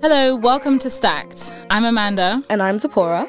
Hello, 0.00 0.34
welcome 0.36 0.78
to 0.80 0.90
Stacked. 0.90 1.52
I'm 1.70 1.84
Amanda, 1.84 2.42
And 2.50 2.62
I'm 2.62 2.76
Ziporah. 2.76 3.28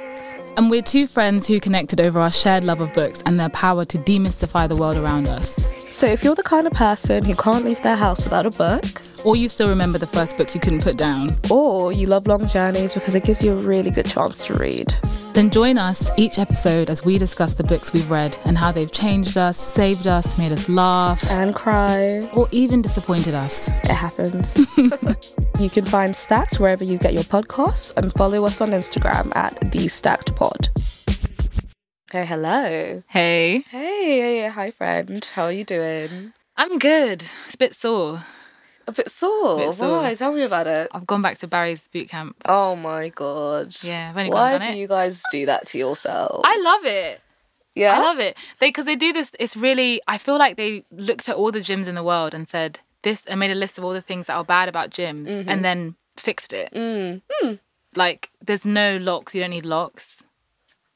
and 0.58 0.70
we're 0.70 0.82
two 0.82 1.06
friends 1.08 1.48
who 1.48 1.60
connected 1.60 2.02
over 2.02 2.20
our 2.20 2.32
shared 2.32 2.64
love 2.64 2.82
of 2.82 2.94
books 2.94 3.22
and 3.26 3.40
their 3.40 3.50
power 3.50 3.86
to 3.86 3.98
demystify 4.00 4.68
the 4.68 4.76
world 4.76 4.98
around 4.98 5.28
us. 5.28 5.60
So 5.90 6.08
if 6.08 6.24
you're 6.24 6.36
the 6.36 6.44
kind 6.44 6.66
of 6.68 6.74
person 6.74 7.24
who 7.26 7.36
can't 7.36 7.66
leave 7.66 7.82
their 7.84 7.96
house 7.96 8.24
without 8.24 8.46
a 8.46 8.52
book, 8.52 9.02
Or 9.24 9.36
you 9.38 9.48
still 9.48 9.70
remember 9.70 9.98
the 9.98 10.08
first 10.08 10.36
book 10.38 10.54
you 10.54 10.60
couldn't 10.60 10.84
put 10.84 10.98
down, 10.98 11.38
or 11.50 11.94
you 11.94 12.08
love 12.08 12.28
long 12.28 12.46
journeys 12.46 12.94
because 12.94 13.16
it 13.16 13.24
gives 13.24 13.42
you 13.42 13.54
a 13.54 13.56
really 13.56 13.90
good 13.90 14.06
chance 14.06 14.46
to 14.48 14.54
read, 14.56 14.94
then 15.34 15.50
join 15.50 15.78
us 15.78 16.10
each 16.18 16.38
episode 16.40 16.90
as 16.90 17.04
we 17.04 17.18
discuss 17.18 17.54
the 17.56 17.64
books 17.64 17.92
we've 17.94 18.10
read 18.12 18.38
and 18.46 18.58
how 18.58 18.72
they've 18.72 18.92
changed 18.92 19.38
us, 19.38 19.58
saved 19.58 20.08
us, 20.08 20.38
made 20.38 20.52
us 20.52 20.70
laugh, 20.70 21.24
and 21.32 21.56
cry. 21.56 22.30
or 22.34 22.48
even 22.52 22.82
disappointed 22.82 23.34
us. 23.34 23.68
It 23.68 23.92
happens. 23.92 24.56
you 25.60 25.70
can 25.70 25.86
find 25.86 26.16
Stacked 26.16 26.60
wherever 26.60 26.84
you 26.84 26.98
get 26.98 27.14
your 27.14 27.24
podcasts 27.24 27.96
and 27.98 28.14
follow 28.14 28.46
us 28.46 28.62
on 28.62 28.70
Instagram 28.70 29.36
at 29.36 29.72
the 29.72 29.88
Stacked 29.88 30.36
Pod. 30.36 30.70
Hey, 32.12 32.26
hello. 32.26 33.02
Hey, 33.08 33.64
Hey, 33.70 34.20
hey, 34.20 34.42
hey, 34.42 34.50
hi 34.50 34.70
friend. 34.70 35.26
How 35.34 35.46
are 35.46 35.52
you 35.52 35.64
doing? 35.64 36.34
I'm 36.56 36.78
good. 36.78 37.24
It's 37.46 37.56
a 37.56 37.58
bit 37.58 37.76
sore. 37.76 38.24
A 38.88 38.92
bit 38.92 39.10
sore. 39.10 39.58
Bit 39.58 39.76
sore. 39.76 40.00
Why? 40.00 40.14
Tell 40.14 40.34
me 40.34 40.42
about 40.42 40.68
it. 40.68 40.90
I've 40.92 41.08
gone 41.08 41.22
back 41.22 41.38
to 41.40 41.48
Barry's 41.48 41.88
boot 41.88 42.10
camp. 42.10 42.36
Oh 42.46 42.76
my 42.76 43.10
god. 43.10 43.76
Yeah, 43.82 44.10
I've 44.10 44.18
only 44.18 44.30
Why 44.32 44.58
do 44.58 44.66
it. 44.66 44.78
you 44.78 44.88
guys 44.88 45.24
do 45.32 45.46
that 45.46 45.68
to 45.68 45.78
yourselves? 45.78 46.44
I 46.46 46.58
love 46.64 46.86
it. 46.86 47.22
Yeah. 47.76 47.98
I 47.98 48.00
love 48.02 48.20
it. 48.20 48.38
They 48.60 48.70
because 48.70 48.86
they 48.86 48.96
do 48.96 49.14
this. 49.14 49.32
It's 49.40 49.56
really. 49.56 50.02
I 50.08 50.18
feel 50.18 50.38
like 50.38 50.58
they 50.58 50.86
looked 50.92 51.30
at 51.30 51.36
all 51.36 51.52
the 51.52 51.60
gyms 51.60 51.88
in 51.88 51.96
the 51.96 52.04
world 52.04 52.34
and 52.34 52.48
said 52.48 52.80
this 53.04 53.26
and 53.26 53.40
made 53.40 53.52
a 53.52 53.56
list 53.56 53.78
of 53.78 53.84
all 53.84 53.94
the 53.94 54.02
things 54.02 54.28
that 54.28 54.36
are 54.36 54.44
bad 54.44 54.70
about 54.70 54.90
gyms 54.90 55.30
and 55.48 55.64
then 55.64 55.96
fixed 56.18 56.54
it. 56.54 56.72
Mm. 56.74 57.22
Like 57.96 58.30
there's 58.46 58.66
no 58.66 58.98
locks. 58.98 59.34
You 59.34 59.42
don't 59.42 59.52
need 59.52 59.66
locks. 59.66 60.22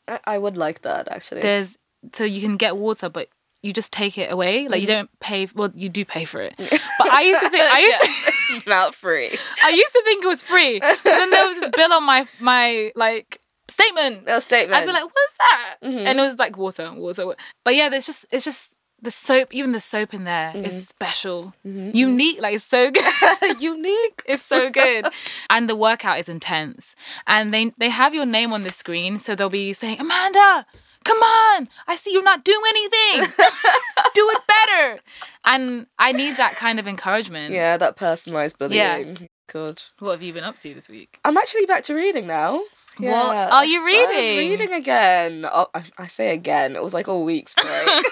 I, 0.08 0.20
I 0.26 0.38
would 0.38 0.58
like 0.58 0.82
that 0.82 1.08
actually. 1.10 1.42
There's 1.42 1.78
so 2.14 2.24
you 2.24 2.42
can 2.42 2.58
get 2.58 2.78
water, 2.78 3.10
but 3.10 3.30
you 3.64 3.74
just 3.74 3.92
take 3.92 4.18
it 4.18 4.32
away. 4.32 4.68
Like 4.68 4.82
you 4.82 4.88
don't 4.88 5.10
pay. 5.20 5.48
Well, 5.54 5.72
you 5.76 5.90
do 5.90 6.06
pay 6.06 6.26
for 6.26 6.42
it. 6.42 6.54
But 6.58 7.12
I 7.12 7.22
used 7.22 7.42
to 7.42 7.50
think. 7.50 7.64
I 7.64 7.80
used. 7.80 8.24
To, 8.48 8.54
It's 8.56 8.68
not 8.68 8.96
free. 8.96 9.28
I 9.66 9.70
used 9.72 9.92
to 9.94 10.02
think 10.06 10.24
it 10.24 10.28
was 10.28 10.42
free. 10.42 10.80
But 10.80 11.00
then 11.04 11.30
there 11.32 11.46
was 11.48 11.60
this 11.60 11.70
bill 11.76 11.92
on 11.92 12.04
my 12.06 12.26
my 12.40 12.92
like 12.96 13.42
statement. 13.68 14.26
No 14.26 14.40
statement. 14.40 14.74
I'd 14.82 14.86
be 14.86 14.94
like, 14.94 15.04
what's 15.04 15.38
that? 15.40 15.76
Mm-hmm. 15.84 16.08
And 16.08 16.20
it 16.20 16.22
was 16.22 16.38
like 16.40 16.56
water, 16.58 16.94
water. 16.94 17.28
wa- 17.28 17.36
But 17.66 17.76
yeah, 17.76 17.90
there's 17.90 18.06
just 18.06 18.26
it's 18.32 18.46
just 18.46 18.74
the 19.02 19.12
soap. 19.12 19.54
Even 19.54 19.74
the 19.74 19.82
soap 19.82 20.14
in 20.14 20.24
there 20.24 20.52
is 20.56 20.74
Mm-hmm. 20.74 20.80
special, 20.80 21.54
unique. 21.66 22.40
Like 22.42 22.56
it's 22.56 22.64
so 22.64 22.90
good. 22.90 23.04
unique. 23.62 24.22
it's 24.26 24.44
so 24.46 24.70
good, 24.70 25.08
and 25.50 25.70
the 25.70 25.76
workout 25.76 26.20
is 26.20 26.30
intense. 26.30 26.96
And 27.26 27.54
they 27.54 27.74
they 27.78 27.90
have 27.90 28.16
your 28.16 28.26
name 28.26 28.54
on 28.54 28.64
the 28.64 28.72
screen, 28.72 29.20
so 29.20 29.36
they'll 29.36 29.50
be 29.50 29.74
saying, 29.74 30.00
Amanda. 30.00 30.66
Come 31.08 31.20
on! 31.20 31.70
I 31.88 31.96
see 31.96 32.12
you're 32.12 32.24
not 32.24 32.44
doing 32.44 32.62
anything. 32.70 33.34
Do 34.14 34.30
it 34.36 34.42
better. 34.48 35.00
And 35.46 35.88
I 35.98 36.12
need 36.12 36.38
that 36.38 36.56
kind 36.58 36.80
of 36.80 36.88
encouragement. 36.88 37.54
Yeah, 37.54 37.78
that 37.78 37.96
personalized 37.96 38.58
bullying. 38.60 38.78
Yeah. 38.78 39.28
Good. 39.48 39.84
What 40.00 40.12
have 40.12 40.22
you 40.22 40.34
been 40.34 40.44
up 40.44 40.58
to 40.58 40.74
this 40.74 40.90
week? 40.90 41.20
I'm 41.24 41.38
actually 41.38 41.66
back 41.66 41.84
to 41.84 41.96
reading 41.96 42.28
now. 42.28 42.62
What 43.00 43.52
are 43.52 43.66
you 43.66 43.86
reading? 43.86 44.38
Reading 44.38 44.74
again. 44.74 45.46
Oh, 45.46 45.68
I, 45.74 45.84
I 45.98 46.08
say 46.08 46.34
again. 46.34 46.76
It 46.76 46.84
was 46.84 46.94
like 46.94 47.08
a 47.08 47.18
week's 47.18 47.54
break. 47.62 48.04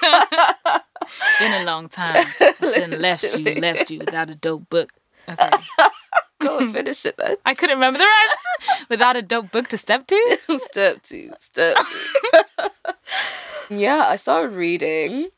Been 1.39 1.61
a 1.61 1.63
long 1.65 1.89
time. 1.89 2.25
I 2.39 2.53
shouldn't 2.73 3.01
left 3.01 3.23
you, 3.37 3.55
left 3.55 3.89
you 3.89 3.99
without 3.99 4.29
a 4.29 4.35
dope 4.35 4.69
book. 4.69 4.93
Okay. 5.27 5.49
Go 6.39 6.59
and 6.59 6.71
finish 6.73 7.05
it 7.05 7.17
then. 7.17 7.35
I 7.45 7.53
couldn't 7.53 7.77
remember 7.77 7.99
the 7.99 8.05
rest. 8.05 8.89
Without 8.89 9.15
a 9.15 9.21
dope 9.21 9.51
book 9.51 9.67
to 9.69 9.77
step 9.77 10.07
to? 10.07 10.37
step 10.65 11.01
two. 11.03 11.31
Step 11.37 11.77
two. 11.77 12.69
yeah, 13.69 14.05
I 14.07 14.15
started 14.15 14.55
reading. 14.55 15.29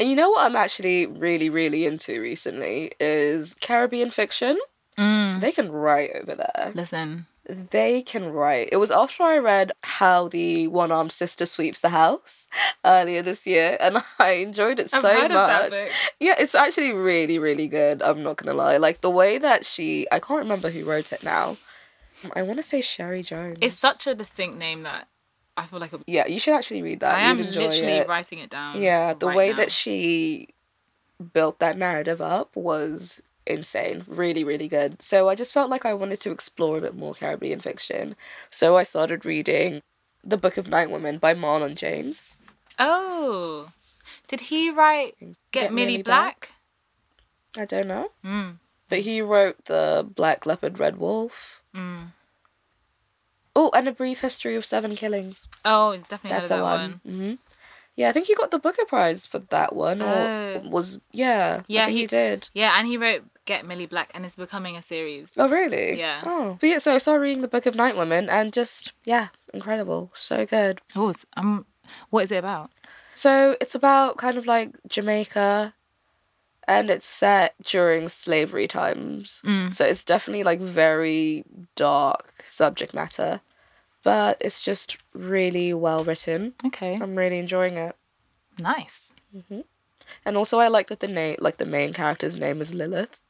And 0.00 0.08
you 0.08 0.16
know 0.16 0.30
what 0.30 0.46
I'm 0.46 0.56
actually 0.56 1.06
really, 1.06 1.48
really 1.50 1.86
into 1.86 2.20
recently 2.20 2.92
is 2.98 3.54
Caribbean 3.54 4.10
fiction. 4.10 4.58
Mm. 4.98 5.40
They 5.40 5.52
can 5.52 5.70
write 5.70 6.10
over 6.20 6.34
there. 6.34 6.72
Listen, 6.74 7.26
They 7.48 8.02
can 8.02 8.32
write. 8.32 8.68
It 8.70 8.76
was 8.76 8.90
after 8.90 9.24
I 9.24 9.38
read 9.38 9.72
How 9.82 10.28
the 10.28 10.68
One 10.68 10.92
Armed 10.92 11.10
Sister 11.10 11.44
Sweeps 11.44 11.80
the 11.80 11.88
House 11.88 12.48
earlier 12.84 13.20
this 13.20 13.46
year, 13.46 13.76
and 13.80 13.98
I 14.18 14.32
enjoyed 14.32 14.78
it 14.78 14.90
so 14.90 15.00
much. 15.00 15.74
Yeah, 16.20 16.34
it's 16.38 16.54
actually 16.54 16.92
really, 16.92 17.38
really 17.38 17.66
good. 17.66 18.00
I'm 18.00 18.22
not 18.22 18.36
gonna 18.36 18.54
lie. 18.54 18.76
Like 18.76 19.00
the 19.00 19.10
way 19.10 19.38
that 19.38 19.64
she, 19.64 20.06
I 20.12 20.20
can't 20.20 20.38
remember 20.38 20.70
who 20.70 20.84
wrote 20.84 21.12
it 21.12 21.24
now. 21.24 21.56
I 22.36 22.42
want 22.42 22.58
to 22.58 22.62
say 22.62 22.80
Cherie 22.80 23.24
Jones. 23.24 23.58
It's 23.60 23.76
such 23.76 24.06
a 24.06 24.14
distinct 24.14 24.56
name 24.56 24.84
that 24.84 25.08
I 25.56 25.66
feel 25.66 25.80
like 25.80 25.92
a, 25.92 26.00
Yeah, 26.06 26.26
you 26.26 26.38
should 26.38 26.54
actually 26.54 26.82
read 26.82 27.00
that. 27.00 27.16
I 27.16 27.22
am 27.22 27.38
literally 27.38 27.92
it. 27.92 28.08
writing 28.08 28.38
it 28.38 28.50
down. 28.50 28.80
Yeah, 28.80 29.14
the 29.14 29.26
right 29.26 29.36
way 29.36 29.50
now. 29.50 29.56
that 29.56 29.70
she 29.70 30.48
built 31.32 31.58
that 31.58 31.76
narrative 31.76 32.20
up 32.20 32.56
was 32.56 33.20
insane. 33.46 34.04
Really, 34.06 34.44
really 34.44 34.68
good. 34.68 35.00
So 35.02 35.28
I 35.28 35.34
just 35.34 35.52
felt 35.52 35.70
like 35.70 35.84
I 35.84 35.94
wanted 35.94 36.20
to 36.20 36.30
explore 36.30 36.78
a 36.78 36.80
bit 36.80 36.94
more 36.96 37.14
Caribbean 37.14 37.60
fiction. 37.60 38.16
So 38.50 38.76
I 38.76 38.82
started 38.82 39.24
reading 39.24 39.82
The 40.24 40.36
Book 40.36 40.56
of 40.56 40.68
Night 40.68 40.90
Women 40.90 41.18
by 41.18 41.34
Marlon 41.34 41.74
James. 41.74 42.38
Oh. 42.78 43.70
Did 44.28 44.40
he 44.40 44.70
write 44.70 45.14
Get, 45.20 45.34
Get 45.52 45.72
Millie, 45.72 45.92
Millie 45.92 46.02
Black? 46.02 46.50
I 47.58 47.64
don't 47.64 47.88
know. 47.88 48.10
Mm. 48.24 48.58
But 48.88 49.00
he 49.00 49.20
wrote 49.22 49.64
The 49.66 50.06
Black 50.14 50.46
Leopard 50.46 50.78
Red 50.78 50.96
Wolf. 50.98 51.62
Mm. 51.74 52.12
Oh, 53.54 53.70
and 53.74 53.86
A 53.88 53.92
Brief 53.92 54.20
History 54.22 54.54
of 54.56 54.64
Seven 54.64 54.96
Killings. 54.96 55.46
Oh, 55.64 55.96
definitely 56.08 56.30
That's 56.30 56.48
that 56.48 56.62
one. 56.62 57.00
one. 57.04 57.14
hmm 57.14 57.34
Yeah, 57.96 58.08
I 58.08 58.12
think 58.12 58.26
he 58.26 58.34
got 58.34 58.50
the 58.50 58.58
Booker 58.58 58.84
Prize 58.86 59.26
for 59.26 59.40
that 59.40 59.74
one. 59.74 60.00
Or 60.00 60.06
Oh. 60.64 60.68
was, 60.68 60.98
yeah. 61.12 61.62
Yeah, 61.66 61.88
he, 61.88 62.00
he- 62.00 62.06
did. 62.06 62.48
Yeah, 62.54 62.74
and 62.78 62.86
he 62.88 62.96
wrote 62.96 63.24
Get 63.44 63.66
Millie 63.66 63.86
Black 63.86 64.10
and 64.14 64.24
it's 64.24 64.36
becoming 64.36 64.76
a 64.76 64.82
series. 64.82 65.28
Oh, 65.36 65.48
really? 65.48 65.98
Yeah. 65.98 66.22
Oh. 66.24 66.58
But 66.60 66.68
yeah, 66.68 66.78
so 66.78 66.94
I 66.94 66.98
started 66.98 67.22
reading 67.22 67.42
the 67.42 67.48
Book 67.48 67.66
of 67.66 67.74
Night 67.74 67.96
Women 67.96 68.30
and 68.30 68.52
just, 68.52 68.92
yeah, 69.04 69.28
incredible. 69.52 70.12
So 70.14 70.46
good. 70.46 70.80
Oh, 70.94 71.12
um, 71.36 71.66
what 72.10 72.24
is 72.24 72.32
it 72.32 72.36
about? 72.36 72.70
So 73.14 73.56
it's 73.60 73.74
about 73.74 74.16
kind 74.16 74.38
of 74.38 74.46
like 74.46 74.76
Jamaica 74.88 75.74
and 76.68 76.90
it's 76.90 77.06
set 77.06 77.54
during 77.64 78.08
slavery 78.08 78.68
times. 78.68 79.42
Mm. 79.44 79.72
So 79.72 79.84
it's 79.84 80.04
definitely 80.04 80.44
like 80.44 80.60
very 80.60 81.44
dark 81.74 82.44
subject 82.48 82.94
matter, 82.94 83.40
but 84.02 84.36
it's 84.40 84.62
just 84.62 84.98
really 85.12 85.74
well 85.74 86.04
written. 86.04 86.54
Okay, 86.66 86.98
I'm 87.00 87.16
really 87.16 87.38
enjoying 87.38 87.76
it. 87.76 87.96
nice. 88.58 89.08
And 90.26 90.36
also 90.36 90.58
I 90.58 90.68
like 90.68 90.88
that 90.88 91.00
the 91.00 91.08
name 91.08 91.36
like 91.40 91.56
the 91.56 91.64
main 91.64 91.92
character's 91.94 92.38
name 92.38 92.60
is 92.60 92.74
Lilith. 92.74 93.21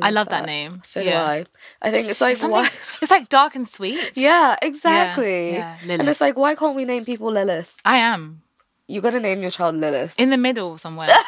I 0.00 0.10
love 0.10 0.28
that 0.30 0.46
name. 0.46 0.80
So 0.84 1.00
Yeah. 1.00 1.10
do 1.10 1.16
I. 1.16 1.44
I 1.82 1.90
think 1.90 2.08
it's 2.10 2.20
like 2.20 2.34
It's 2.34 2.42
why 2.42 2.68
It's 3.02 3.10
like 3.10 3.28
dark 3.28 3.54
and 3.54 3.68
sweet. 3.68 4.12
Yeah, 4.16 4.56
exactly. 4.62 5.52
yeah, 5.54 5.76
And 5.88 6.08
it's 6.08 6.20
like 6.20 6.36
why 6.36 6.54
can't 6.54 6.74
we 6.76 6.84
name 6.84 7.04
people 7.04 7.30
Lilith? 7.32 7.76
I 7.84 7.98
am 7.98 8.42
You 8.88 9.00
gotta 9.00 9.20
name 9.20 9.42
your 9.42 9.50
child 9.50 9.76
Lilith. 9.76 10.14
in 10.18 10.30
the 10.30 10.38
middle 10.38 10.78
somewhere. 10.78 11.08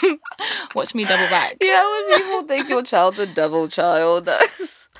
Watch 0.74 0.94
me 0.94 1.04
double 1.04 1.28
back. 1.28 1.56
Yeah, 1.60 1.82
when 1.90 2.18
people 2.18 2.42
think 2.44 2.68
your 2.68 2.82
child's 2.82 3.18
a 3.18 3.26
devil 3.26 3.68
child, 3.68 4.28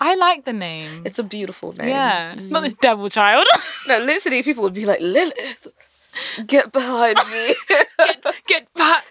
I 0.00 0.14
like 0.16 0.44
the 0.44 0.53
name. 0.53 1.03
it's 1.04 1.19
a 1.19 1.22
beautiful 1.22 1.72
name. 1.72 1.88
yeah, 1.88 2.34
not 2.36 2.62
mm. 2.64 2.70
the 2.70 2.76
devil 2.80 3.09
child. 3.09 3.47
No, 3.86 3.98
literally, 3.98 4.42
people 4.42 4.62
would 4.64 4.74
be 4.74 4.86
like, 4.86 5.00
Lilith, 5.00 5.66
get 6.46 6.72
behind 6.72 7.18
me. 7.30 7.54
Get 8.46 8.72
back. 8.74 9.04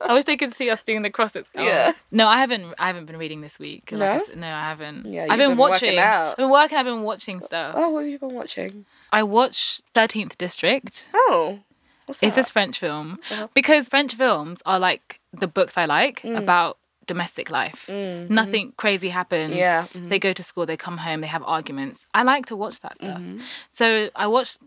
I 0.00 0.12
wish 0.14 0.24
they 0.24 0.36
could 0.36 0.54
see 0.54 0.70
us 0.70 0.82
doing 0.82 1.02
the 1.02 1.10
crosses. 1.10 1.46
Oh. 1.56 1.62
Yeah. 1.62 1.92
No, 2.10 2.26
I 2.28 2.38
haven't. 2.38 2.74
I 2.78 2.86
haven't 2.86 3.06
been 3.06 3.16
reading 3.16 3.40
this 3.40 3.58
week. 3.58 3.90
Like 3.90 4.00
No? 4.00 4.06
I 4.32 4.36
no, 4.36 4.46
I 4.48 4.60
haven't. 4.68 5.06
Yeah, 5.12 5.24
I've 5.30 5.38
been, 5.38 5.50
been 5.50 5.58
working 5.58 5.72
watching. 5.96 5.98
out. 5.98 6.30
I've 6.32 6.36
been 6.36 6.50
working. 6.50 6.78
I've 6.78 6.84
been 6.86 7.02
watching 7.02 7.40
stuff. 7.40 7.74
oh, 7.76 7.90
what 7.90 8.00
have 8.00 8.08
you 8.08 8.18
been 8.18 8.34
watching? 8.34 8.84
I 9.12 9.22
watched 9.22 9.82
Thirteenth 9.94 10.36
District. 10.38 11.08
Oh, 11.14 11.60
what's 12.06 12.22
It's 12.22 12.34
that? 12.34 12.42
this 12.42 12.50
French 12.50 12.78
film 12.78 13.18
Uh-huh. 13.30 13.48
because 13.54 13.88
French 13.88 14.14
films 14.14 14.62
are 14.66 14.78
like 14.78 15.20
the 15.32 15.48
books 15.48 15.76
I 15.76 15.86
like 15.86 16.22
about 16.24 16.78
domestic 17.06 17.50
life. 17.50 17.86
Mm, 17.88 18.28
Nothing 18.28 18.72
crazy 18.76 19.08
happens. 19.08 19.54
Yeah, 19.56 19.86
mhm. 19.94 20.10
They 20.10 20.18
go 20.18 20.32
to 20.34 20.42
school, 20.42 20.66
they 20.66 20.76
come 20.76 20.98
home, 20.98 21.22
they 21.22 21.26
have 21.26 21.42
arguments. 21.44 22.06
I 22.12 22.22
like 22.22 22.44
to 22.46 22.56
watch 22.56 22.80
that 22.80 22.98
stuff. 22.98 23.18
Mm-hmm. 23.18 23.40
So 23.70 24.10
I 24.14 24.26
watched 24.26 24.58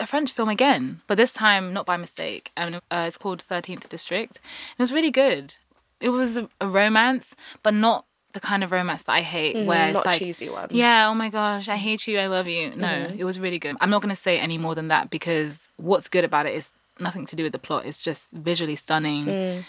a 0.00 0.06
French 0.06 0.32
film 0.32 0.48
again, 0.48 1.00
but 1.06 1.16
this 1.16 1.32
time 1.32 1.72
not 1.72 1.86
by 1.86 1.96
mistake. 1.96 2.50
And 2.56 2.76
uh, 2.90 3.04
it's 3.06 3.18
called 3.18 3.42
Thirteenth 3.42 3.88
District. 3.88 4.36
It 4.78 4.82
was 4.82 4.92
really 4.92 5.10
good. 5.10 5.56
It 6.00 6.10
was 6.10 6.36
a, 6.36 6.48
a 6.60 6.68
romance, 6.68 7.34
but 7.62 7.74
not 7.74 8.04
the 8.34 8.40
kind 8.40 8.62
of 8.62 8.70
romance 8.72 9.02
that 9.04 9.12
I 9.12 9.22
hate, 9.22 9.66
where 9.66 9.88
Mm, 9.88 9.92
not 9.94 9.98
it's 10.00 10.06
like, 10.06 10.18
cheesy 10.18 10.48
one. 10.50 10.68
yeah, 10.70 11.08
oh 11.08 11.14
my 11.14 11.28
gosh, 11.30 11.68
I 11.68 11.76
hate 11.76 12.06
you, 12.06 12.18
I 12.18 12.26
love 12.26 12.46
you. 12.46 12.70
No, 12.76 12.86
Mm-hmm. 12.86 13.18
it 13.18 13.24
was 13.24 13.40
really 13.40 13.58
good. 13.58 13.76
I'm 13.80 13.90
not 13.90 14.02
gonna 14.02 14.14
say 14.16 14.38
any 14.38 14.58
more 14.58 14.74
than 14.74 14.88
that 14.88 15.08
because 15.10 15.66
what's 15.76 16.08
good 16.08 16.24
about 16.24 16.46
it 16.46 16.54
is 16.54 16.70
nothing 17.00 17.24
to 17.26 17.34
do 17.36 17.42
with 17.42 17.52
the 17.52 17.58
plot. 17.58 17.86
It's 17.86 17.98
just 17.98 18.30
visually 18.30 18.76
stunning, 18.76 19.24
mm. 19.26 19.64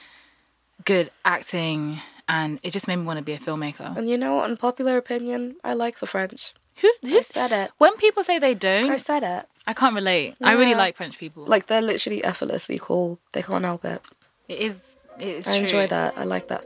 good 0.86 1.10
acting, 1.26 2.00
and 2.28 2.60
it 2.64 2.72
just 2.72 2.88
made 2.88 2.98
me 2.98 3.06
want 3.06 3.18
to 3.18 3.24
be 3.24 3.34
a 3.34 3.40
filmmaker. 3.40 3.96
And 3.98 4.10
you 4.10 4.18
know, 4.18 4.42
unpopular 4.42 4.98
opinion, 4.98 5.56
I 5.64 5.74
like 5.74 6.00
the 6.00 6.08
French. 6.08 6.54
Who, 6.82 6.92
who 7.02 7.18
I 7.18 7.22
said 7.22 7.52
it? 7.52 7.72
When 7.78 7.96
people 7.98 8.24
say 8.24 8.40
they 8.40 8.54
don't, 8.54 8.90
I 8.90 8.96
said 8.98 9.24
it. 9.24 9.46
I 9.68 9.74
can't 9.74 9.96
relate. 9.96 10.36
Yeah. 10.40 10.48
I 10.48 10.54
really 10.54 10.76
like 10.76 10.96
French 10.96 11.18
people. 11.18 11.46
Like 11.46 11.68
they're 11.68 11.82
literally 11.82 12.24
effortlessly 12.24 12.80
cool. 12.82 13.20
They 13.34 13.42
can't 13.42 13.66
help 13.66 13.84
it. 13.84 14.02
It 14.48 14.60
is. 14.60 15.02
It 15.20 15.28
is. 15.28 15.48
I 15.48 15.52
true. 15.52 15.60
enjoy 15.60 15.88
that. 15.88 16.18
I 16.18 16.24
like 16.24 16.48
that. 16.48 16.66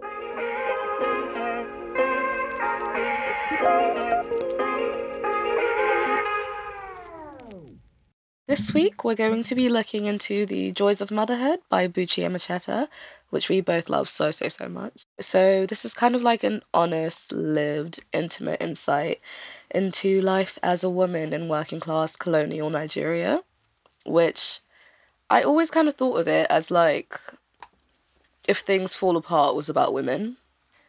This 8.45 8.73
week, 8.73 9.03
we're 9.03 9.15
going 9.15 9.41
to 9.41 9.55
be 9.55 9.69
looking 9.69 10.05
into 10.05 10.45
The 10.45 10.73
Joys 10.73 11.01
of 11.01 11.09
Motherhood 11.09 11.59
by 11.69 11.87
Buchi 11.87 12.23
Emecheta, 12.23 12.87
which 13.29 13.49
we 13.49 13.61
both 13.61 13.89
love 13.89 14.09
so, 14.09 14.31
so, 14.31 14.49
so 14.49 14.67
much. 14.67 15.05
So, 15.19 15.65
this 15.65 15.85
is 15.85 15.93
kind 15.93 16.13
of 16.13 16.21
like 16.21 16.43
an 16.43 16.61
honest, 16.73 17.31
lived, 17.31 18.01
intimate 18.11 18.61
insight 18.61 19.21
into 19.73 20.21
life 20.21 20.59
as 20.61 20.83
a 20.83 20.89
woman 20.89 21.33
in 21.33 21.47
working 21.47 21.79
class 21.79 22.15
colonial 22.15 22.69
Nigeria, 22.69 23.41
which 24.05 24.59
I 25.29 25.43
always 25.43 25.71
kind 25.71 25.87
of 25.87 25.95
thought 25.95 26.19
of 26.19 26.27
it 26.27 26.47
as 26.49 26.71
like 26.71 27.19
if 28.47 28.59
things 28.59 28.93
fall 28.93 29.17
apart 29.17 29.55
was 29.55 29.69
about 29.69 29.93
women. 29.93 30.37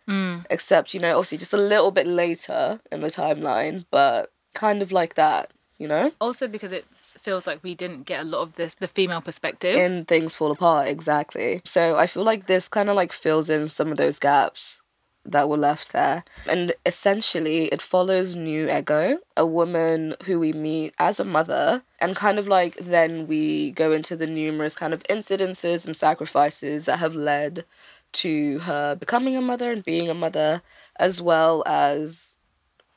Mm. 0.09 0.45
Except, 0.51 0.93
you 0.93 1.01
know, 1.01 1.17
obviously 1.17 1.39
just 1.39 1.55
a 1.55 1.59
little 1.59 1.91
bit 1.91 2.07
later 2.07 2.81
in 2.93 3.01
the 3.01 3.09
timeline, 3.09 3.87
but 3.91 4.31
kind 4.53 4.83
of 4.83 4.93
like 4.93 5.15
that, 5.15 5.51
you 5.79 5.89
know? 5.89 6.13
Also 6.21 6.47
because 6.47 6.73
it 6.73 6.85
feels 7.25 7.47
like 7.47 7.65
we 7.65 7.75
didn't 7.75 8.03
get 8.03 8.21
a 8.21 8.25
lot 8.25 8.43
of 8.43 8.55
this 8.57 8.75
the 8.75 8.87
female 8.87 9.23
perspective 9.23 9.77
in 9.77 10.05
things 10.05 10.35
fall 10.35 10.53
apart 10.53 10.87
exactly 10.87 11.63
so 11.65 11.97
i 11.97 12.07
feel 12.07 12.23
like 12.23 12.47
this 12.47 12.69
kind 12.69 12.91
of 12.91 12.95
like 12.95 13.13
fills 13.13 13.49
in 13.49 13.67
some 13.67 13.91
of 13.91 13.97
those 13.97 14.19
gaps 14.19 14.83
that 15.25 15.49
were 15.49 15.57
left 15.57 15.93
there. 15.93 16.25
And 16.49 16.75
essentially 16.85 17.67
it 17.67 17.81
follows 17.81 18.35
Nnu 18.35 18.77
Ego 18.79 19.19
a 19.37 19.47
woman 19.47 20.15
who 20.25 20.39
we 20.39 20.53
meet 20.53 20.95
as 20.99 21.19
a 21.19 21.25
mother 21.25 21.83
and 22.01 22.17
kind 22.17 22.39
of 22.39 22.47
like 22.49 22.77
then 22.77 23.27
we 23.27 23.73
go 23.73 23.93
into 23.93 24.17
the 24.17 24.27
numerous 24.27 24.75
kind 24.75 24.93
of 24.93 25.03
incidences 25.05 25.87
and 25.87 25.97
sacrifices 25.97 26.87
that 26.87 26.99
have 26.99 27.15
led 27.15 27.65
to 28.13 28.61
her 28.61 28.95
becoming 28.95 29.37
a 29.37 29.41
mother 29.41 29.73
and 29.73 29.85
being 29.85 30.09
a 30.09 30.15
mother 30.15 30.63
as 30.97 31.21
well 31.21 31.63
as 31.67 32.37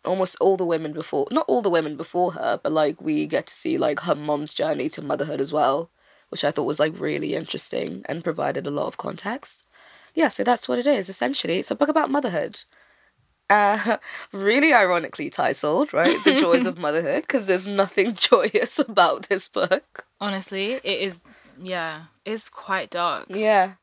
almost 0.05 0.37
all 0.39 0.55
the 0.57 0.65
women 0.65 0.93
before 0.93 1.27
not 1.31 1.45
all 1.47 1.61
the 1.61 1.69
women 1.69 1.97
before 1.97 2.33
her 2.33 2.59
but 2.61 2.71
like 2.71 3.01
we 3.01 3.25
get 3.25 3.47
to 3.47 3.53
see 3.53 3.77
like 3.77 4.01
her 4.01 4.15
mom's 4.15 4.53
journey 4.53 4.87
to 4.87 5.01
motherhood 5.01 5.41
as 5.41 5.51
well 5.51 5.89
which 6.29 6.43
i 6.43 6.51
thought 6.51 6.63
was 6.65 6.79
like 6.79 6.97
really 6.99 7.33
interesting 7.33 8.03
and 8.05 8.23
provided 8.23 8.67
a 8.67 8.71
lot 8.71 8.85
of 8.85 8.97
context 8.97 9.65
yeah 10.17 10.27
so 10.27 10.43
that's 10.43 10.67
what 10.67 10.79
it 10.79 10.87
is 10.87 11.07
essentially. 11.07 11.59
It's 11.59 11.71
a 11.71 11.75
book 11.75 11.89
about 11.89 12.09
motherhood. 12.09 12.63
Uh, 13.49 13.97
really 14.33 14.73
ironically 14.73 15.29
titled 15.29 15.93
right? 15.93 16.17
The 16.25 16.35
joys 16.35 16.65
of 16.65 16.77
motherhood 16.85 17.21
because 17.21 17.45
there's 17.45 17.67
nothing 17.67 18.13
joyous 18.29 18.79
about 18.79 19.29
this 19.29 19.47
book. 19.47 20.05
Honestly 20.19 20.73
it 20.73 20.99
is 21.07 21.21
yeah 21.61 22.05
it's 22.25 22.49
quite 22.49 22.89
dark. 22.89 23.27
Yeah. 23.29 23.75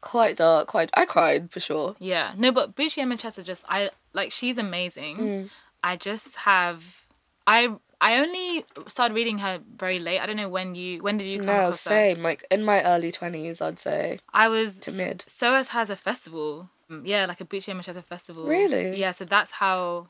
Quite 0.00 0.38
dark 0.38 0.66
quite 0.68 0.90
i 0.94 1.04
cried 1.04 1.52
for 1.52 1.60
sure. 1.60 1.94
Yeah. 2.00 2.32
No 2.36 2.50
but 2.50 2.74
buchi 2.74 3.02
emecheta 3.04 3.44
just 3.44 3.64
i 3.68 3.90
like 4.14 4.32
she's 4.32 4.58
amazing. 4.58 5.16
Mm. 5.18 5.50
I 5.84 5.96
just 5.96 6.34
have 6.36 7.04
I 7.46 7.76
I 8.00 8.20
only 8.20 8.64
started 8.86 9.14
reading 9.14 9.38
her 9.38 9.60
very 9.76 9.98
late. 9.98 10.20
I 10.20 10.26
don't 10.26 10.36
know 10.36 10.48
when 10.48 10.74
you 10.74 11.02
when 11.02 11.18
did 11.18 11.28
you 11.28 11.38
come 11.38 11.46
No, 11.46 11.72
same. 11.72 12.18
Her? 12.18 12.22
Like 12.22 12.46
in 12.50 12.64
my 12.64 12.82
early 12.84 13.10
twenties, 13.10 13.60
I'd 13.60 13.78
say. 13.78 14.18
I 14.32 14.48
was 14.48 14.78
to 14.80 14.92
mid. 14.92 15.24
SOAS 15.26 15.68
has 15.68 15.90
a 15.90 15.96
festival. 15.96 16.70
Mm, 16.90 17.02
yeah, 17.04 17.26
like 17.26 17.40
a 17.40 17.44
Buchi 17.44 17.74
Emecheta 17.74 18.04
festival. 18.04 18.46
Really? 18.46 18.98
Yeah, 18.98 19.10
so 19.10 19.24
that's 19.24 19.50
how 19.50 20.08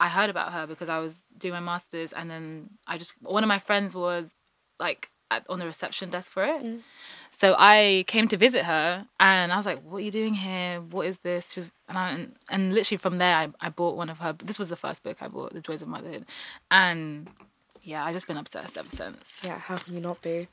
I 0.00 0.08
heard 0.08 0.30
about 0.30 0.52
her 0.52 0.66
because 0.66 0.88
I 0.88 0.98
was 0.98 1.24
doing 1.36 1.54
my 1.54 1.60
masters 1.60 2.12
and 2.12 2.30
then 2.30 2.70
I 2.86 2.98
just 2.98 3.14
one 3.22 3.44
of 3.44 3.48
my 3.48 3.58
friends 3.58 3.94
was 3.94 4.32
like 4.78 5.10
at, 5.30 5.44
on 5.48 5.58
the 5.58 5.66
reception 5.66 6.10
desk 6.10 6.32
for 6.32 6.44
it. 6.44 6.62
Mm. 6.62 6.80
So 7.30 7.54
I 7.58 8.04
came 8.06 8.28
to 8.28 8.36
visit 8.36 8.64
her 8.64 9.06
and 9.20 9.52
I 9.52 9.56
was 9.56 9.66
like, 9.66 9.82
What 9.82 9.98
are 9.98 10.00
you 10.00 10.10
doing 10.10 10.34
here? 10.34 10.80
What 10.80 11.06
is 11.06 11.18
this? 11.18 11.56
Was, 11.56 11.70
and, 11.88 11.98
I, 11.98 12.10
and, 12.10 12.36
and 12.50 12.74
literally 12.74 12.98
from 12.98 13.18
there, 13.18 13.34
I, 13.34 13.48
I 13.60 13.68
bought 13.68 13.96
one 13.96 14.10
of 14.10 14.18
her. 14.18 14.32
This 14.32 14.58
was 14.58 14.68
the 14.68 14.76
first 14.76 15.02
book 15.02 15.18
I 15.20 15.28
bought, 15.28 15.54
The 15.54 15.60
Joys 15.60 15.82
of 15.82 15.88
Motherhood. 15.88 16.26
And 16.70 17.28
yeah, 17.82 18.04
I've 18.04 18.14
just 18.14 18.26
been 18.26 18.36
obsessed 18.36 18.76
ever 18.76 18.90
since. 18.90 19.38
Yeah, 19.42 19.58
how 19.58 19.78
can 19.78 19.94
you 19.94 20.00
not 20.00 20.20
be? 20.20 20.48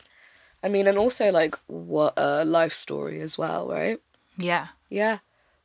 I 0.62 0.68
mean, 0.68 0.86
and 0.86 0.98
also 0.98 1.30
like 1.30 1.56
what 1.66 2.14
a 2.16 2.44
life 2.44 2.72
story 2.72 3.20
as 3.20 3.36
well, 3.36 3.68
right? 3.68 4.00
Yeah. 4.36 4.68
Yeah. 4.88 5.18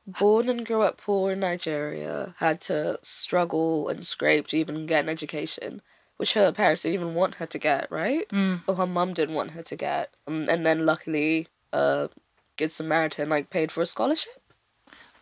Born 0.07 0.49
and 0.49 0.65
grew 0.65 0.81
up 0.81 0.97
poor 0.97 1.31
in 1.31 1.41
Nigeria, 1.41 2.33
had 2.39 2.59
to 2.61 2.99
struggle 3.03 3.87
and 3.87 4.05
scrape 4.05 4.47
to 4.47 4.57
even 4.57 4.85
get 4.85 5.03
an 5.03 5.09
education 5.09 5.81
which 6.21 6.33
her 6.33 6.51
parents 6.51 6.83
didn't 6.83 6.93
even 6.93 7.15
want 7.15 7.33
her 7.35 7.47
to 7.47 7.57
get, 7.57 7.89
right? 7.89 8.29
Mm. 8.29 8.61
Or 8.67 8.75
her 8.75 8.85
mum 8.85 9.15
didn't 9.15 9.33
want 9.33 9.51
her 9.51 9.63
to 9.63 9.75
get. 9.75 10.13
Um, 10.27 10.47
and 10.49 10.63
then 10.63 10.85
luckily, 10.85 11.47
uh, 11.73 12.09
Good 12.57 12.71
Samaritan 12.71 13.27
like 13.27 13.49
paid 13.49 13.71
for 13.71 13.81
a 13.81 13.87
scholarship. 13.87 14.39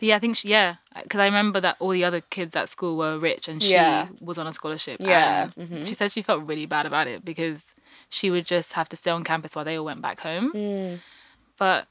Yeah, 0.01 0.17
I 0.17 0.19
think 0.19 0.35
she, 0.35 0.49
yeah, 0.49 0.75
because 1.01 1.21
I 1.21 1.25
remember 1.25 1.61
that 1.61 1.77
all 1.79 1.91
the 1.91 2.03
other 2.03 2.19
kids 2.19 2.53
at 2.53 2.67
school 2.67 2.97
were 2.97 3.17
rich 3.17 3.47
and 3.47 3.63
she 3.63 3.71
yeah. 3.71 4.09
was 4.19 4.37
on 4.37 4.45
a 4.45 4.51
scholarship. 4.51 4.97
Yeah, 4.99 5.51
mm-hmm. 5.57 5.83
she 5.83 5.93
said 5.93 6.11
she 6.11 6.21
felt 6.21 6.45
really 6.45 6.65
bad 6.65 6.85
about 6.85 7.07
it 7.07 7.23
because 7.23 7.73
she 8.09 8.29
would 8.29 8.45
just 8.45 8.73
have 8.73 8.89
to 8.89 8.97
stay 8.97 9.11
on 9.11 9.23
campus 9.23 9.55
while 9.55 9.63
they 9.63 9.77
all 9.77 9.85
went 9.85 10.01
back 10.01 10.19
home. 10.19 10.51
Mm. 10.51 10.99
But 11.57 11.87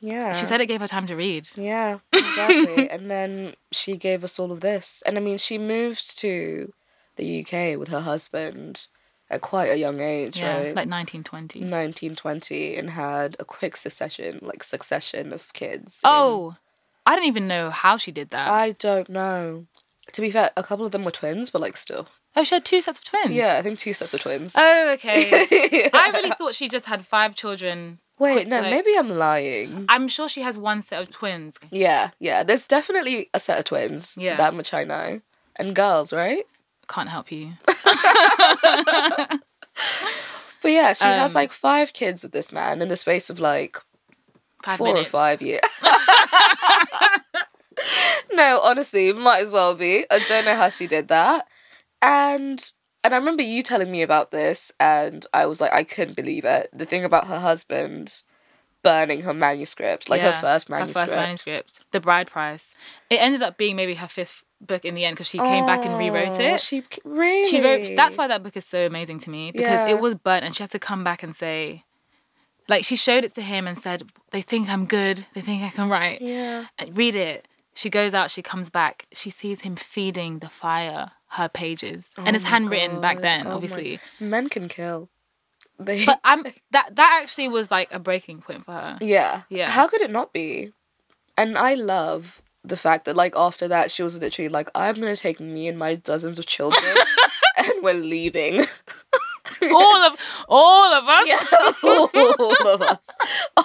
yeah, 0.00 0.32
she 0.32 0.44
said 0.44 0.60
it 0.60 0.66
gave 0.66 0.80
her 0.80 0.88
time 0.88 1.06
to 1.06 1.14
read. 1.14 1.48
Yeah, 1.54 2.00
exactly. 2.12 2.90
and 2.90 3.08
then 3.08 3.54
she 3.70 3.96
gave 3.96 4.24
us 4.24 4.40
all 4.40 4.50
of 4.50 4.60
this, 4.60 5.04
and 5.06 5.16
I 5.16 5.20
mean, 5.20 5.38
she 5.38 5.56
moved 5.56 6.18
to 6.18 6.72
the 7.20 7.40
UK 7.40 7.78
with 7.78 7.88
her 7.88 8.00
husband 8.00 8.88
at 9.30 9.40
quite 9.40 9.70
a 9.70 9.76
young 9.76 10.00
age, 10.00 10.38
yeah, 10.38 10.54
right? 10.56 10.74
Like 10.74 10.88
1920. 10.88 11.60
1920 11.60 12.76
and 12.76 12.90
had 12.90 13.36
a 13.38 13.44
quick 13.44 13.76
succession, 13.76 14.40
like 14.42 14.62
succession 14.64 15.32
of 15.32 15.52
kids. 15.52 16.00
Oh, 16.02 16.50
in... 16.50 16.56
I 17.06 17.16
don't 17.16 17.26
even 17.26 17.46
know 17.46 17.70
how 17.70 17.96
she 17.96 18.10
did 18.10 18.30
that. 18.30 18.48
I 18.48 18.72
don't 18.72 19.08
know. 19.08 19.66
To 20.12 20.20
be 20.20 20.30
fair, 20.30 20.50
a 20.56 20.64
couple 20.64 20.84
of 20.84 20.92
them 20.92 21.04
were 21.04 21.12
twins, 21.12 21.50
but 21.50 21.60
like 21.60 21.76
still. 21.76 22.08
Oh, 22.36 22.44
she 22.44 22.54
had 22.54 22.64
two 22.64 22.80
sets 22.80 22.98
of 22.98 23.04
twins? 23.04 23.32
Yeah, 23.32 23.56
I 23.58 23.62
think 23.62 23.78
two 23.78 23.92
sets 23.92 24.14
of 24.14 24.20
twins. 24.20 24.54
Oh, 24.56 24.90
okay. 24.94 25.28
yeah. 25.30 25.88
I 25.94 26.10
really 26.12 26.30
thought 26.30 26.54
she 26.54 26.68
just 26.68 26.86
had 26.86 27.04
five 27.04 27.34
children. 27.34 27.98
Wait, 28.18 28.46
no, 28.46 28.60
like, 28.60 28.70
maybe 28.70 28.90
I'm 28.98 29.10
lying. 29.10 29.86
I'm 29.88 30.06
sure 30.06 30.28
she 30.28 30.42
has 30.42 30.58
one 30.58 30.82
set 30.82 31.02
of 31.02 31.10
twins. 31.10 31.58
Yeah, 31.70 32.10
yeah. 32.20 32.42
There's 32.42 32.66
definitely 32.66 33.30
a 33.32 33.40
set 33.40 33.58
of 33.58 33.64
twins. 33.64 34.14
Yeah. 34.16 34.36
That 34.36 34.54
much 34.54 34.74
I 34.74 34.84
know. 34.84 35.22
And 35.56 35.74
girls, 35.74 36.12
right? 36.12 36.44
Can't 36.90 37.08
help 37.08 37.32
you. 37.32 37.52
but 40.62 40.64
yeah, 40.64 40.92
she 40.92 41.04
um, 41.04 41.20
has 41.20 41.34
like 41.34 41.52
five 41.52 41.92
kids 41.92 42.22
with 42.22 42.32
this 42.32 42.52
man 42.52 42.82
in 42.82 42.88
the 42.88 42.96
space 42.96 43.30
of 43.30 43.40
like 43.40 43.78
four 44.76 44.88
minutes. 44.88 45.08
or 45.08 45.10
five 45.10 45.40
years. 45.40 45.60
no, 48.32 48.60
honestly, 48.62 49.12
might 49.12 49.42
as 49.42 49.52
well 49.52 49.74
be. 49.74 50.04
I 50.10 50.18
don't 50.28 50.44
know 50.44 50.56
how 50.56 50.68
she 50.68 50.86
did 50.86 51.08
that. 51.08 51.46
And 52.02 52.72
and 53.02 53.14
I 53.14 53.16
remember 53.16 53.42
you 53.42 53.62
telling 53.62 53.90
me 53.90 54.02
about 54.02 54.30
this 54.30 54.70
and 54.78 55.24
I 55.32 55.46
was 55.46 55.60
like 55.60 55.72
I 55.72 55.84
couldn't 55.84 56.16
believe 56.16 56.44
it. 56.44 56.68
The 56.72 56.86
thing 56.86 57.04
about 57.04 57.28
her 57.28 57.38
husband 57.38 58.22
burning 58.82 59.22
her 59.22 59.34
manuscript, 59.34 60.08
like 60.08 60.22
yeah, 60.22 60.32
her 60.32 60.40
first 60.40 60.68
manuscript. 60.68 60.98
Her 60.98 61.06
first 61.06 61.16
manuscript. 61.16 61.80
The 61.92 62.00
bride 62.00 62.26
price. 62.26 62.74
It 63.08 63.16
ended 63.16 63.42
up 63.42 63.56
being 63.56 63.76
maybe 63.76 63.94
her 63.94 64.08
fifth 64.08 64.42
book 64.60 64.84
in 64.84 64.94
the 64.94 65.04
end 65.04 65.16
because 65.16 65.28
she 65.28 65.38
came 65.38 65.64
oh, 65.64 65.66
back 65.66 65.84
and 65.84 65.98
rewrote 65.98 66.38
oh, 66.40 66.54
it. 66.54 66.60
She 66.60 66.84
really 67.04 67.50
she 67.50 67.62
wrote. 67.62 67.96
That's 67.96 68.16
why 68.16 68.26
that 68.26 68.42
book 68.42 68.56
is 68.56 68.66
so 68.66 68.86
amazing 68.86 69.18
to 69.20 69.30
me 69.30 69.52
because 69.52 69.68
yeah. 69.68 69.88
it 69.88 70.00
was 70.00 70.14
burnt 70.14 70.44
and 70.44 70.54
she 70.54 70.62
had 70.62 70.70
to 70.70 70.78
come 70.78 71.02
back 71.04 71.22
and 71.22 71.34
say, 71.34 71.84
like 72.68 72.84
she 72.84 72.96
showed 72.96 73.24
it 73.24 73.34
to 73.34 73.42
him 73.42 73.66
and 73.66 73.78
said, 73.78 74.04
"They 74.30 74.42
think 74.42 74.68
I'm 74.68 74.86
good. 74.86 75.26
They 75.34 75.40
think 75.40 75.62
I 75.62 75.70
can 75.70 75.88
write. 75.88 76.20
Yeah, 76.20 76.66
uh, 76.78 76.86
read 76.92 77.14
it." 77.14 77.48
She 77.74 77.88
goes 77.88 78.14
out. 78.14 78.30
She 78.30 78.42
comes 78.42 78.70
back. 78.70 79.06
She 79.12 79.30
sees 79.30 79.62
him 79.62 79.76
feeding 79.76 80.40
the 80.40 80.48
fire 80.48 81.12
her 81.32 81.48
pages, 81.48 82.08
oh 82.18 82.24
and 82.26 82.34
it's 82.36 82.44
handwritten 82.44 82.96
God. 82.96 83.02
back 83.02 83.20
then. 83.20 83.46
Oh 83.46 83.52
obviously, 83.52 84.00
my. 84.20 84.26
men 84.26 84.48
can 84.48 84.68
kill. 84.68 85.08
They... 85.80 86.04
But 86.04 86.20
I'm 86.24 86.42
that 86.72 86.94
that 86.96 87.20
actually 87.22 87.48
was 87.48 87.70
like 87.70 87.90
a 87.90 87.98
breaking 87.98 88.42
point 88.42 88.66
for 88.66 88.72
her. 88.72 88.98
Yeah, 89.00 89.42
yeah. 89.48 89.70
How 89.70 89.88
could 89.88 90.02
it 90.02 90.10
not 90.10 90.30
be? 90.30 90.72
And 91.38 91.56
I 91.56 91.72
love 91.72 92.42
the 92.62 92.76
fact 92.76 93.04
that 93.06 93.16
like 93.16 93.34
after 93.36 93.66
that 93.68 93.90
she 93.90 94.02
was 94.02 94.18
literally 94.18 94.48
like 94.48 94.68
i'm 94.74 94.94
gonna 94.96 95.16
take 95.16 95.40
me 95.40 95.66
and 95.66 95.78
my 95.78 95.94
dozens 95.94 96.38
of 96.38 96.46
children 96.46 96.94
and 97.56 97.82
we're 97.82 97.94
leaving. 97.94 98.60
All 99.62 100.06
of 100.06 100.18
all 100.48 100.94
of 100.94 101.04
us? 101.06 101.28
Yeah, 101.28 101.72
all 101.82 102.66
of 102.66 102.80
us 102.80 102.98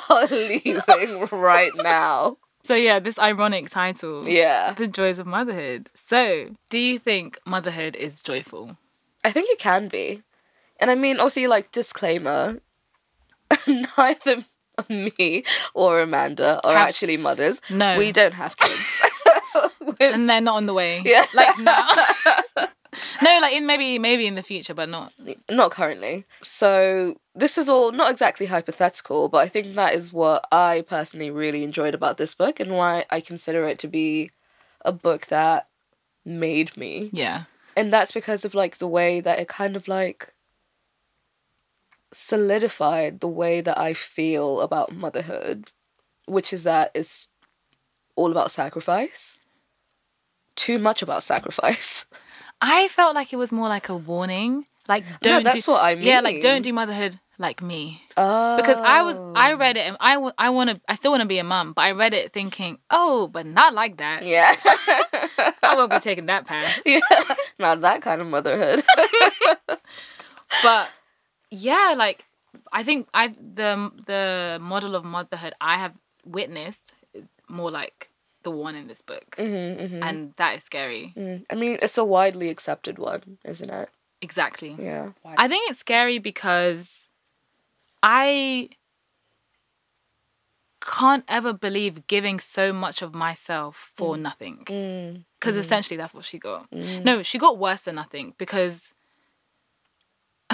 are 0.09 0.27
leaving 0.27 1.27
right 1.31 1.71
now. 1.77 2.37
So 2.63 2.75
yeah 2.75 2.99
this 2.99 3.17
ironic 3.17 3.69
title 3.69 4.27
yeah. 4.27 4.73
The 4.73 4.87
joys 4.87 5.19
of 5.19 5.27
motherhood. 5.27 5.89
So 5.93 6.49
do 6.69 6.79
you 6.79 6.99
think 6.99 7.39
motherhood 7.45 7.95
is 7.95 8.21
joyful? 8.21 8.77
I 9.23 9.31
think 9.31 9.49
it 9.49 9.59
can 9.59 9.87
be. 9.87 10.23
And 10.79 10.91
i 10.91 10.95
mean 10.95 11.19
also 11.19 11.47
like 11.47 11.71
disclaimer 11.71 12.59
neither 13.67 14.45
me 14.89 15.43
or 15.73 16.01
Amanda 16.01 16.59
are 16.63 16.73
have, 16.73 16.87
actually 16.89 17.17
mothers. 17.17 17.61
No. 17.69 17.97
We 17.97 18.11
don't 18.11 18.33
have 18.33 18.57
kids. 18.57 19.01
and 19.99 20.29
they're 20.29 20.41
not 20.41 20.55
on 20.55 20.65
the 20.65 20.73
way. 20.73 21.01
Yeah. 21.05 21.25
Like 21.33 21.59
now. 21.59 21.87
no, 23.21 23.39
like 23.41 23.53
in 23.53 23.65
maybe 23.65 23.99
maybe 23.99 24.25
in 24.25 24.35
the 24.35 24.43
future, 24.43 24.73
but 24.73 24.87
not 24.87 25.11
not 25.49 25.71
currently. 25.71 26.25
So 26.41 27.15
this 27.33 27.57
is 27.57 27.67
all 27.67 27.91
not 27.91 28.09
exactly 28.11 28.45
hypothetical, 28.45 29.27
but 29.27 29.39
I 29.39 29.47
think 29.47 29.73
that 29.73 29.93
is 29.93 30.13
what 30.13 30.45
I 30.51 30.85
personally 30.87 31.29
really 31.29 31.63
enjoyed 31.63 31.93
about 31.93 32.17
this 32.17 32.35
book 32.35 32.59
and 32.59 32.71
why 32.71 33.05
I 33.09 33.19
consider 33.19 33.67
it 33.67 33.79
to 33.79 33.87
be 33.87 34.31
a 34.85 34.93
book 34.93 35.27
that 35.27 35.67
made 36.23 36.77
me. 36.77 37.09
Yeah. 37.11 37.43
And 37.75 37.91
that's 37.91 38.11
because 38.11 38.45
of 38.45 38.55
like 38.55 38.77
the 38.77 38.87
way 38.87 39.19
that 39.19 39.39
it 39.39 39.49
kind 39.49 39.75
of 39.75 39.87
like 39.87 40.33
solidified 42.15 43.19
the 43.19 43.27
way 43.27 43.61
that 43.61 43.77
I 43.77 43.93
feel 43.93 44.61
about 44.61 44.95
motherhood, 44.95 45.71
which 46.27 46.53
is 46.53 46.63
that 46.63 46.91
it's 46.93 47.27
all 48.15 48.31
about 48.31 48.51
sacrifice. 48.51 49.39
Too 50.55 50.79
much 50.79 51.01
about 51.01 51.23
sacrifice. 51.23 52.05
I 52.61 52.87
felt 52.87 53.15
like 53.15 53.33
it 53.33 53.35
was 53.35 53.51
more 53.51 53.67
like 53.67 53.89
a 53.89 53.95
warning. 53.95 54.65
Like 54.87 55.03
don't 55.21 55.43
no, 55.43 55.49
that's 55.49 55.65
do, 55.65 55.71
what 55.73 55.83
I 55.83 55.95
mean. 55.95 56.05
Yeah, 56.05 56.21
like 56.21 56.41
don't 56.41 56.61
do 56.61 56.71
motherhood 56.71 57.19
like 57.37 57.61
me. 57.61 58.01
Oh. 58.15 58.55
Because 58.55 58.77
I 58.77 59.01
was 59.01 59.17
I 59.35 59.51
oh. 59.51 59.57
read 59.57 59.75
it 59.77 59.81
and 59.81 59.97
I, 59.99 60.31
I 60.37 60.49
want 60.51 60.69
to 60.69 60.79
I 60.87 60.95
still 60.95 61.11
want 61.11 61.21
to 61.21 61.27
be 61.27 61.39
a 61.39 61.43
mum, 61.43 61.73
but 61.73 61.81
I 61.81 61.91
read 61.91 62.13
it 62.13 62.31
thinking, 62.31 62.77
"Oh, 62.89 63.27
but 63.27 63.45
not 63.45 63.73
like 63.73 63.97
that." 63.97 64.23
Yeah. 64.23 64.53
I 65.63 65.75
won't 65.75 65.91
be 65.91 65.99
taking 65.99 66.27
that 66.27 66.45
path. 66.45 66.81
Yeah. 66.85 67.01
Not 67.59 67.81
that 67.81 68.01
kind 68.01 68.21
of 68.21 68.27
motherhood. 68.27 68.83
but 70.63 70.89
yeah, 71.55 71.93
like 71.97 72.25
I 72.71 72.83
think 72.83 73.07
I 73.13 73.27
the 73.27 73.91
the 74.05 74.59
model 74.61 74.95
of 74.95 75.03
motherhood 75.03 75.53
I 75.61 75.77
have 75.77 75.93
witnessed 76.25 76.93
is 77.13 77.27
more 77.47 77.71
like 77.71 78.09
the 78.43 78.51
one 78.51 78.75
in 78.75 78.87
this 78.87 79.01
book, 79.01 79.35
mm-hmm, 79.37 79.83
mm-hmm. 79.83 80.03
and 80.03 80.33
that 80.37 80.57
is 80.57 80.63
scary. 80.63 81.13
Mm. 81.17 81.45
I 81.49 81.55
mean, 81.55 81.77
it's 81.81 81.97
a 81.97 82.05
widely 82.05 82.49
accepted 82.49 82.99
one, 82.99 83.37
isn't 83.43 83.69
it? 83.69 83.89
Exactly. 84.21 84.75
Yeah. 84.79 85.11
I 85.37 85.47
think 85.47 85.69
it's 85.69 85.79
scary 85.79 86.19
because 86.19 87.07
I 88.01 88.69
can't 90.81 91.23
ever 91.27 91.53
believe 91.53 92.07
giving 92.07 92.39
so 92.39 92.71
much 92.71 93.01
of 93.01 93.13
myself 93.13 93.91
for 93.95 94.15
mm. 94.15 94.21
nothing. 94.21 94.57
Because 94.59 95.55
mm. 95.55 95.59
essentially 95.59 95.97
that's 95.97 96.13
what 96.13 96.25
she 96.25 96.37
got. 96.37 96.69
Mm. 96.71 97.03
No, 97.03 97.23
she 97.23 97.39
got 97.39 97.57
worse 97.57 97.81
than 97.81 97.95
nothing 97.95 98.33
because. 98.37 98.93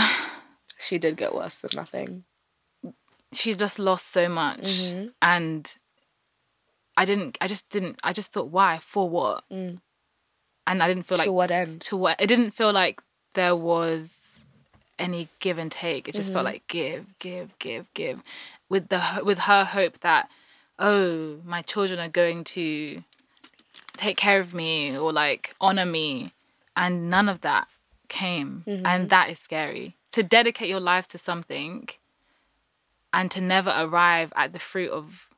she 0.81 0.97
did 0.97 1.17
get 1.17 1.33
worse 1.35 1.57
than 1.57 1.71
nothing. 1.73 2.23
She 3.33 3.55
just 3.55 3.79
lost 3.79 4.07
so 4.07 4.27
much. 4.27 4.61
Mm-hmm. 4.61 5.07
And 5.21 5.75
I 6.97 7.05
didn't, 7.05 7.37
I 7.39 7.47
just 7.47 7.69
didn't, 7.69 7.99
I 8.03 8.13
just 8.13 8.33
thought, 8.33 8.49
why? 8.49 8.79
For 8.79 9.09
what? 9.09 9.43
Mm. 9.51 9.79
And 10.67 10.83
I 10.83 10.87
didn't 10.87 11.03
feel 11.03 11.17
to 11.17 11.21
like. 11.21 11.27
To 11.27 11.33
what 11.33 11.51
end? 11.51 11.81
To 11.81 11.97
what? 11.97 12.19
It 12.19 12.27
didn't 12.27 12.51
feel 12.51 12.73
like 12.73 13.01
there 13.33 13.55
was 13.55 14.17
any 14.99 15.29
give 15.39 15.57
and 15.57 15.71
take. 15.71 16.07
It 16.07 16.15
just 16.15 16.29
mm-hmm. 16.29 16.35
felt 16.35 16.45
like 16.45 16.67
give, 16.67 17.17
give, 17.19 17.57
give, 17.59 17.91
give, 17.93 18.21
with 18.69 18.89
the 18.89 19.01
with 19.23 19.39
her 19.39 19.65
hope 19.65 19.99
that 20.01 20.29
oh 20.77 21.39
my 21.43 21.61
children 21.61 21.99
are 21.99 22.09
going 22.09 22.43
to 22.43 23.03
take 23.97 24.17
care 24.17 24.39
of 24.39 24.53
me 24.53 24.97
or 24.97 25.11
like 25.11 25.55
honor 25.59 25.85
me, 25.85 26.33
and 26.75 27.09
none 27.09 27.27
of 27.27 27.41
that 27.41 27.67
came, 28.07 28.63
mm-hmm. 28.67 28.85
and 28.85 29.09
that 29.09 29.29
is 29.29 29.39
scary. 29.39 29.95
To 30.11 30.23
dedicate 30.23 30.69
your 30.69 30.79
life 30.79 31.07
to 31.09 31.17
something, 31.17 31.89
and 33.13 33.31
to 33.31 33.41
never 33.41 33.73
arrive 33.77 34.33
at 34.35 34.53
the 34.53 34.59
fruit 34.59 34.91
of 34.91 35.29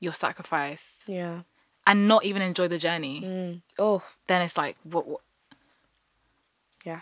your 0.00 0.12
sacrifice. 0.12 0.96
Yeah. 1.06 1.42
And 1.86 2.06
not 2.06 2.24
even 2.24 2.42
enjoy 2.42 2.68
the 2.68 2.78
journey. 2.78 3.22
Mm. 3.22 3.62
Oh. 3.78 4.02
Then 4.26 4.42
it's 4.42 4.56
like 4.56 4.76
what, 4.84 5.06
what 5.06 5.20
yeah 6.84 7.00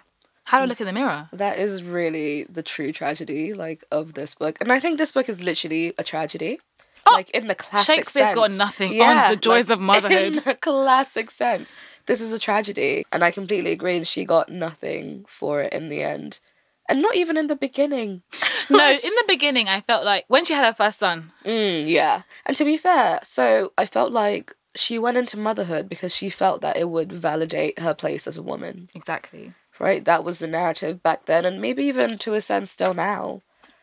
how 0.48 0.60
do 0.60 0.64
I 0.64 0.66
look 0.66 0.80
in 0.80 0.86
the 0.86 0.94
mirror? 0.94 1.28
That 1.30 1.58
is 1.58 1.82
really 1.82 2.44
the 2.44 2.62
true 2.62 2.90
tragedy, 2.90 3.52
like 3.52 3.84
of 3.90 4.14
this 4.14 4.34
book, 4.34 4.56
and 4.62 4.72
I 4.72 4.80
think 4.80 4.96
this 4.96 5.12
book 5.12 5.28
is 5.28 5.42
literally 5.42 5.92
a 5.98 6.04
tragedy. 6.04 6.58
Oh, 7.06 7.12
like 7.12 7.28
in 7.30 7.48
the 7.48 7.54
classic 7.54 7.96
Shakespeare's 7.96 8.28
sense. 8.28 8.34
got 8.34 8.52
nothing 8.52 8.94
yeah, 8.94 9.26
on 9.26 9.30
the 9.30 9.36
joys 9.36 9.68
like, 9.68 9.76
of 9.76 9.80
motherhood. 9.82 10.36
In 10.38 10.42
the 10.42 10.54
classic 10.54 11.30
sense, 11.30 11.74
this 12.06 12.22
is 12.22 12.32
a 12.32 12.38
tragedy, 12.38 13.04
and 13.12 13.22
I 13.22 13.30
completely 13.30 13.72
agree. 13.72 13.98
And 13.98 14.06
she 14.06 14.24
got 14.24 14.48
nothing 14.48 15.26
for 15.28 15.60
it 15.60 15.74
in 15.74 15.90
the 15.90 16.02
end, 16.02 16.40
and 16.88 17.02
not 17.02 17.16
even 17.16 17.36
in 17.36 17.46
the 17.46 17.56
beginning. 17.56 18.22
no, 18.70 18.90
in 18.90 19.00
the 19.14 19.24
beginning, 19.26 19.68
I 19.68 19.80
felt 19.80 20.04
like 20.04 20.24
when 20.28 20.44
she 20.44 20.54
had 20.54 20.64
her 20.64 20.74
first 20.74 20.98
son. 20.98 21.32
Mm, 21.44 21.88
yeah, 21.88 22.22
and 22.46 22.56
to 22.56 22.64
be 22.64 22.76
fair, 22.76 23.20
so 23.22 23.72
I 23.78 23.86
felt 23.86 24.12
like 24.12 24.54
she 24.74 24.98
went 24.98 25.16
into 25.16 25.38
motherhood 25.38 25.88
because 25.88 26.14
she 26.14 26.30
felt 26.30 26.60
that 26.60 26.76
it 26.76 26.88
would 26.90 27.12
validate 27.12 27.78
her 27.80 27.94
place 27.94 28.26
as 28.26 28.36
a 28.36 28.42
woman. 28.42 28.88
Exactly 28.94 29.54
right? 29.78 30.04
That 30.04 30.24
was 30.24 30.38
the 30.38 30.46
narrative 30.46 31.02
back 31.02 31.26
then, 31.26 31.44
and 31.44 31.60
maybe 31.60 31.84
even 31.84 32.18
to 32.18 32.34
a 32.34 32.40
sense 32.40 32.70
still 32.70 32.94
now. 32.94 33.42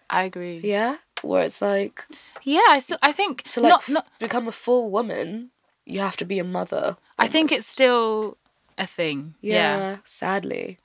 I 0.09 0.23
agree. 0.23 0.61
Yeah, 0.63 0.97
where 1.21 1.43
it's 1.43 1.61
like, 1.61 2.05
yeah, 2.43 2.61
I 2.69 2.79
still 2.79 2.99
I 3.01 3.11
think 3.11 3.43
to 3.43 3.61
like 3.61 3.69
not, 3.69 3.89
not 3.89 4.07
become 4.19 4.47
a 4.47 4.51
full 4.51 4.91
woman, 4.91 5.51
you 5.85 5.99
have 5.99 6.17
to 6.17 6.25
be 6.25 6.39
a 6.39 6.43
mother. 6.43 6.77
Almost. 6.77 6.99
I 7.19 7.27
think 7.27 7.51
it's 7.51 7.65
still 7.65 8.37
a 8.77 8.85
thing. 8.85 9.35
Yeah, 9.41 9.77
yeah, 9.77 9.97
sadly, 10.03 10.79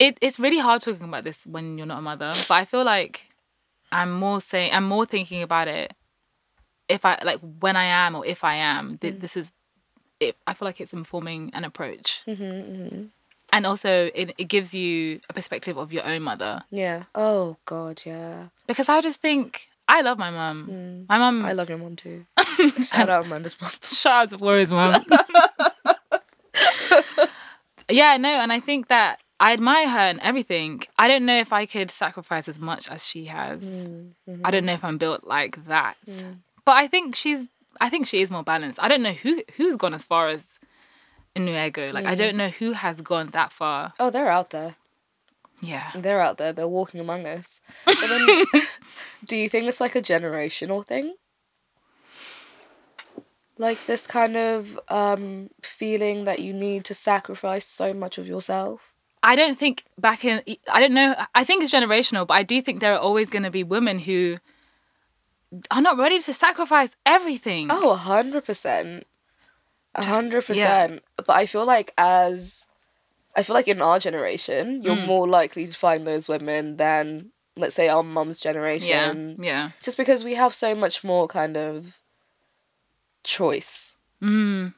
it 0.00 0.18
it's 0.20 0.40
really 0.40 0.58
hard 0.58 0.82
talking 0.82 1.04
about 1.04 1.22
this 1.22 1.46
when 1.46 1.78
you're 1.78 1.86
not 1.86 2.00
a 2.00 2.02
mother. 2.02 2.32
But 2.48 2.54
I 2.54 2.64
feel 2.64 2.82
like 2.82 3.26
I'm 3.92 4.10
more 4.10 4.40
saying 4.40 4.72
I'm 4.72 4.88
more 4.88 5.06
thinking 5.06 5.42
about 5.42 5.68
it 5.68 5.94
if 6.88 7.04
I 7.04 7.20
like 7.22 7.38
when 7.60 7.76
I 7.76 7.84
am 7.84 8.16
or 8.16 8.26
if 8.26 8.42
I 8.42 8.56
am. 8.56 8.98
Mm. 8.98 9.20
This 9.20 9.36
is 9.36 9.52
it. 10.18 10.36
I 10.46 10.54
feel 10.54 10.66
like 10.66 10.80
it's 10.80 10.92
informing 10.92 11.50
an 11.54 11.64
approach. 11.64 12.22
Mm-hmm, 12.26 12.42
mm-hmm 12.42 13.04
and 13.52 13.66
also 13.66 14.10
it, 14.14 14.32
it 14.38 14.44
gives 14.44 14.74
you 14.74 15.20
a 15.28 15.32
perspective 15.32 15.76
of 15.76 15.92
your 15.92 16.04
own 16.06 16.22
mother 16.22 16.62
yeah 16.70 17.04
oh 17.14 17.56
god 17.64 18.00
yeah 18.04 18.44
because 18.66 18.88
i 18.88 19.00
just 19.00 19.20
think 19.20 19.68
i 19.88 20.00
love 20.00 20.18
my 20.18 20.30
mum 20.30 20.68
mm. 20.70 21.08
my 21.08 21.18
mum 21.18 21.44
i 21.44 21.52
love 21.52 21.68
your 21.68 21.78
mum 21.78 21.96
too 21.96 22.24
shout 22.82 23.08
out 23.08 23.26
amanda's 23.26 23.60
mum 23.60 23.70
shout 23.82 24.22
out 24.22 24.30
to 24.30 24.36
Warrior's 24.38 24.70
mum 24.72 25.04
yeah 27.90 28.16
no 28.16 28.28
and 28.28 28.52
i 28.52 28.60
think 28.60 28.88
that 28.88 29.18
i 29.40 29.52
admire 29.52 29.88
her 29.88 29.98
and 29.98 30.20
everything 30.20 30.82
i 30.98 31.08
don't 31.08 31.26
know 31.26 31.38
if 31.38 31.52
i 31.52 31.66
could 31.66 31.90
sacrifice 31.90 32.48
as 32.48 32.60
much 32.60 32.88
as 32.88 33.06
she 33.06 33.24
has 33.24 33.64
mm. 33.64 34.12
mm-hmm. 34.28 34.42
i 34.44 34.50
don't 34.50 34.64
know 34.64 34.72
if 34.72 34.84
i'm 34.84 34.98
built 34.98 35.24
like 35.24 35.64
that 35.64 35.96
mm. 36.06 36.36
but 36.64 36.72
i 36.72 36.86
think 36.86 37.16
she's 37.16 37.48
i 37.80 37.88
think 37.88 38.06
she 38.06 38.22
is 38.22 38.30
more 38.30 38.44
balanced 38.44 38.78
i 38.80 38.88
don't 38.88 39.02
know 39.02 39.12
who 39.12 39.42
who's 39.56 39.76
gone 39.76 39.94
as 39.94 40.04
far 40.04 40.28
as 40.28 40.60
Nnu 41.36 41.66
Ego. 41.66 41.92
Like 41.92 42.04
mm. 42.04 42.08
I 42.08 42.14
don't 42.14 42.36
know 42.36 42.48
who 42.48 42.72
has 42.72 43.00
gone 43.00 43.28
that 43.28 43.52
far. 43.52 43.92
Oh, 44.00 44.10
they're 44.10 44.28
out 44.28 44.50
there. 44.50 44.76
Yeah. 45.62 45.90
They're 45.94 46.20
out 46.20 46.38
there. 46.38 46.52
They're 46.52 46.68
walking 46.68 47.00
among 47.00 47.26
us. 47.26 47.60
But 47.84 47.96
then, 48.00 48.44
do 49.24 49.36
you 49.36 49.48
think 49.48 49.66
it's 49.66 49.80
like 49.80 49.94
a 49.94 50.02
generational 50.02 50.86
thing? 50.86 51.14
Like 53.58 53.84
this 53.86 54.06
kind 54.06 54.36
of 54.36 54.78
um, 54.88 55.50
feeling 55.62 56.24
that 56.24 56.38
you 56.38 56.52
need 56.54 56.84
to 56.86 56.94
sacrifice 56.94 57.66
so 57.66 57.92
much 57.92 58.16
of 58.16 58.26
yourself? 58.26 58.89
I 59.22 59.36
don't 59.36 59.58
think 59.58 59.84
back 59.98 60.24
in, 60.24 60.42
I 60.70 60.80
don't 60.80 60.94
know, 60.94 61.14
I 61.34 61.44
think 61.44 61.62
it's 61.62 61.72
generational, 61.72 62.26
but 62.26 62.34
I 62.34 62.42
do 62.42 62.62
think 62.62 62.80
there 62.80 62.94
are 62.94 62.98
always 62.98 63.28
going 63.28 63.42
to 63.42 63.50
be 63.50 63.62
women 63.62 63.98
who 63.98 64.38
are 65.70 65.82
not 65.82 65.98
ready 65.98 66.18
to 66.20 66.32
sacrifice 66.32 66.96
everything. 67.04 67.68
Oh, 67.70 67.98
100%. 68.00 69.02
A 69.94 70.04
hundred 70.04 70.44
percent. 70.46 71.02
But 71.16 71.30
I 71.30 71.46
feel 71.46 71.66
like 71.66 71.92
as 71.98 72.66
I 73.34 73.42
feel 73.42 73.54
like 73.54 73.68
in 73.68 73.82
our 73.82 73.98
generation, 73.98 74.82
you're 74.82 74.96
mm. 74.96 75.06
more 75.06 75.28
likely 75.28 75.66
to 75.66 75.76
find 75.76 76.06
those 76.06 76.28
women 76.28 76.76
than 76.76 77.32
let's 77.56 77.74
say 77.74 77.88
our 77.88 78.02
mum's 78.02 78.40
generation. 78.40 79.36
Yeah. 79.38 79.44
Yeah. 79.44 79.70
Just 79.82 79.96
because 79.96 80.22
we 80.22 80.34
have 80.34 80.54
so 80.54 80.74
much 80.74 81.02
more 81.02 81.26
kind 81.26 81.56
of 81.56 81.98
choice. 83.24 83.96
Mm. 84.22 84.74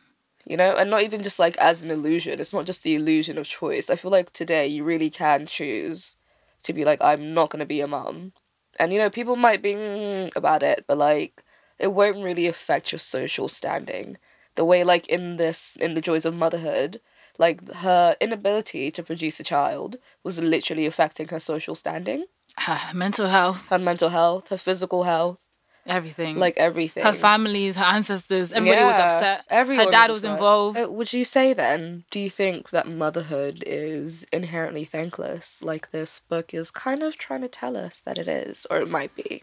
You 0.52 0.58
know, 0.58 0.76
and 0.76 0.90
not 0.90 1.02
even 1.02 1.22
just 1.22 1.38
like 1.38 1.56
as 1.56 1.82
an 1.82 1.90
illusion. 1.90 2.38
It's 2.38 2.52
not 2.52 2.66
just 2.66 2.82
the 2.82 2.94
illusion 2.94 3.38
of 3.38 3.46
choice. 3.48 3.88
I 3.88 3.96
feel 3.96 4.10
like 4.10 4.32
today 4.34 4.66
you 4.66 4.84
really 4.84 5.08
can 5.08 5.46
choose 5.46 6.16
to 6.64 6.72
be 6.74 6.84
like, 6.84 7.00
I'm 7.02 7.32
not 7.32 7.48
gonna 7.50 7.64
be 7.66 7.80
a 7.80 7.86
mum. 7.88 8.32
And 8.78 8.92
you 8.92 8.98
know, 8.98 9.08
people 9.10 9.36
might 9.36 9.62
be 9.62 9.72
mm, 9.74 10.36
about 10.36 10.62
it, 10.62 10.84
but 10.86 10.98
like 10.98 11.42
it 11.78 11.94
won't 11.94 12.22
really 12.22 12.46
affect 12.46 12.92
your 12.92 12.98
social 12.98 13.48
standing 13.48 14.18
the 14.54 14.64
way 14.64 14.84
like 14.84 15.06
in 15.08 15.36
this 15.36 15.76
in 15.76 15.94
the 15.94 16.00
joys 16.02 16.24
of 16.26 16.34
motherhood 16.34 17.00
like 17.38 17.66
her 17.76 18.16
inability 18.20 18.90
to 18.90 19.02
produce 19.02 19.40
a 19.40 19.44
child 19.44 19.96
was 20.22 20.38
literally 20.38 20.86
affecting 20.86 21.28
her 21.28 21.40
social 21.40 21.74
standing 21.74 22.24
her 22.58 22.94
mental 22.94 23.28
health 23.28 23.68
her 23.70 23.78
mental 23.78 24.10
health 24.10 24.48
her 24.50 24.58
physical 24.58 25.04
health 25.04 25.41
everything. 25.86 26.36
Like 26.36 26.56
everything. 26.56 27.04
Her 27.04 27.12
family 27.12 27.72
her 27.72 27.84
ancestors 27.84 28.52
everybody 28.52 28.80
yeah, 28.80 28.86
was 28.86 28.98
upset 28.98 29.44
everyone 29.48 29.86
her 29.86 29.90
dad 29.90 30.10
was, 30.10 30.22
was 30.22 30.30
involved. 30.30 30.78
Uh, 30.78 30.90
would 30.90 31.12
you 31.12 31.24
say 31.24 31.52
then 31.52 32.04
do 32.10 32.20
you 32.20 32.30
think 32.30 32.70
that 32.70 32.88
motherhood 32.88 33.62
is 33.66 34.26
inherently 34.32 34.84
thankless? 34.84 35.62
Like 35.62 35.90
this 35.90 36.20
book 36.28 36.54
is 36.54 36.70
kind 36.70 37.02
of 37.02 37.16
trying 37.16 37.42
to 37.42 37.48
tell 37.48 37.76
us 37.76 38.00
that 38.00 38.18
it 38.18 38.28
is 38.28 38.66
or 38.70 38.78
it 38.78 38.88
might 38.88 39.14
be. 39.14 39.42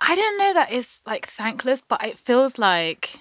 I 0.00 0.16
don't 0.16 0.38
know 0.38 0.52
that 0.54 0.72
it's 0.72 1.00
like 1.06 1.26
thankless, 1.26 1.82
but 1.86 2.04
it 2.04 2.18
feels 2.18 2.58
like 2.58 3.20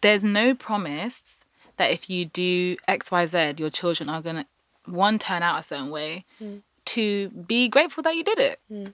there's 0.00 0.22
no 0.22 0.54
promise 0.54 1.40
that 1.76 1.90
if 1.90 2.08
you 2.08 2.24
do 2.24 2.76
X, 2.86 3.10
Y, 3.10 3.26
Z, 3.26 3.54
your 3.58 3.70
children 3.70 4.08
are 4.08 4.22
gonna 4.22 4.46
one 4.86 5.18
turn 5.18 5.42
out 5.42 5.60
a 5.60 5.62
certain 5.62 5.90
way, 5.90 6.24
mm. 6.40 6.62
to 6.84 7.28
be 7.30 7.68
grateful 7.68 8.02
that 8.02 8.16
you 8.16 8.24
did 8.24 8.38
it. 8.38 8.60
Mm. 8.70 8.92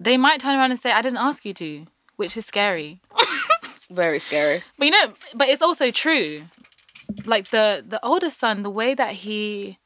They 0.00 0.16
might 0.16 0.40
turn 0.40 0.56
around 0.56 0.70
and 0.70 0.80
say, 0.80 0.90
"I 0.90 1.02
didn't 1.02 1.18
ask 1.18 1.44
you 1.44 1.52
to," 1.54 1.86
which 2.16 2.36
is 2.36 2.46
scary. 2.46 3.00
Very 3.90 4.18
scary. 4.18 4.62
But 4.78 4.86
you 4.86 4.90
know, 4.92 5.12
but 5.34 5.48
it's 5.48 5.60
also 5.62 5.90
true. 5.90 6.44
Like 7.26 7.50
the 7.50 7.84
the 7.86 8.04
older 8.04 8.30
son, 8.30 8.62
the 8.62 8.70
way 8.70 8.94
that 8.94 9.12
he, 9.24 9.78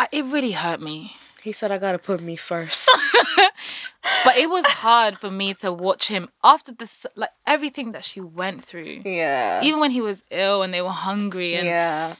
I, 0.00 0.08
it 0.10 0.24
really 0.24 0.52
hurt 0.52 0.80
me. 0.80 1.14
He 1.42 1.52
said, 1.52 1.70
"I 1.70 1.78
gotta 1.78 1.98
put 1.98 2.20
me 2.20 2.34
first. 2.34 2.90
but 4.24 4.36
it 4.36 4.50
was 4.50 4.66
hard 4.66 5.18
for 5.18 5.30
me 5.30 5.54
to 5.54 5.72
watch 5.72 6.08
him 6.08 6.28
after 6.42 6.72
this, 6.72 7.06
like 7.14 7.30
everything 7.46 7.92
that 7.92 8.02
she 8.02 8.20
went 8.20 8.64
through. 8.64 9.02
Yeah. 9.04 9.62
Even 9.62 9.78
when 9.78 9.92
he 9.92 10.00
was 10.00 10.24
ill 10.30 10.62
and 10.62 10.74
they 10.74 10.82
were 10.82 10.88
hungry, 10.90 11.54
and 11.54 11.66
yeah. 11.66 12.16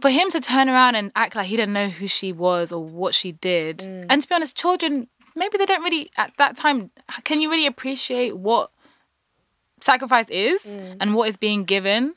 For 0.00 0.10
him 0.10 0.30
to 0.30 0.40
turn 0.40 0.68
around 0.68 0.94
and 0.94 1.10
act 1.16 1.34
like 1.34 1.46
he 1.46 1.56
didn't 1.56 1.74
know 1.74 1.88
who 1.88 2.06
she 2.06 2.32
was 2.32 2.70
or 2.70 2.82
what 2.82 3.14
she 3.14 3.32
did, 3.32 3.78
mm. 3.78 4.06
and 4.08 4.22
to 4.22 4.28
be 4.28 4.34
honest, 4.34 4.56
children 4.56 5.08
maybe 5.38 5.58
they 5.58 5.66
don't 5.66 5.82
really 5.82 6.10
at 6.16 6.32
that 6.38 6.56
time. 6.56 6.90
Can 7.24 7.40
you 7.40 7.50
really 7.50 7.66
appreciate 7.66 8.36
what 8.36 8.70
sacrifice 9.80 10.28
is 10.28 10.64
mm. 10.64 10.96
and 11.00 11.14
what 11.14 11.28
is 11.28 11.36
being 11.36 11.64
given? 11.64 12.14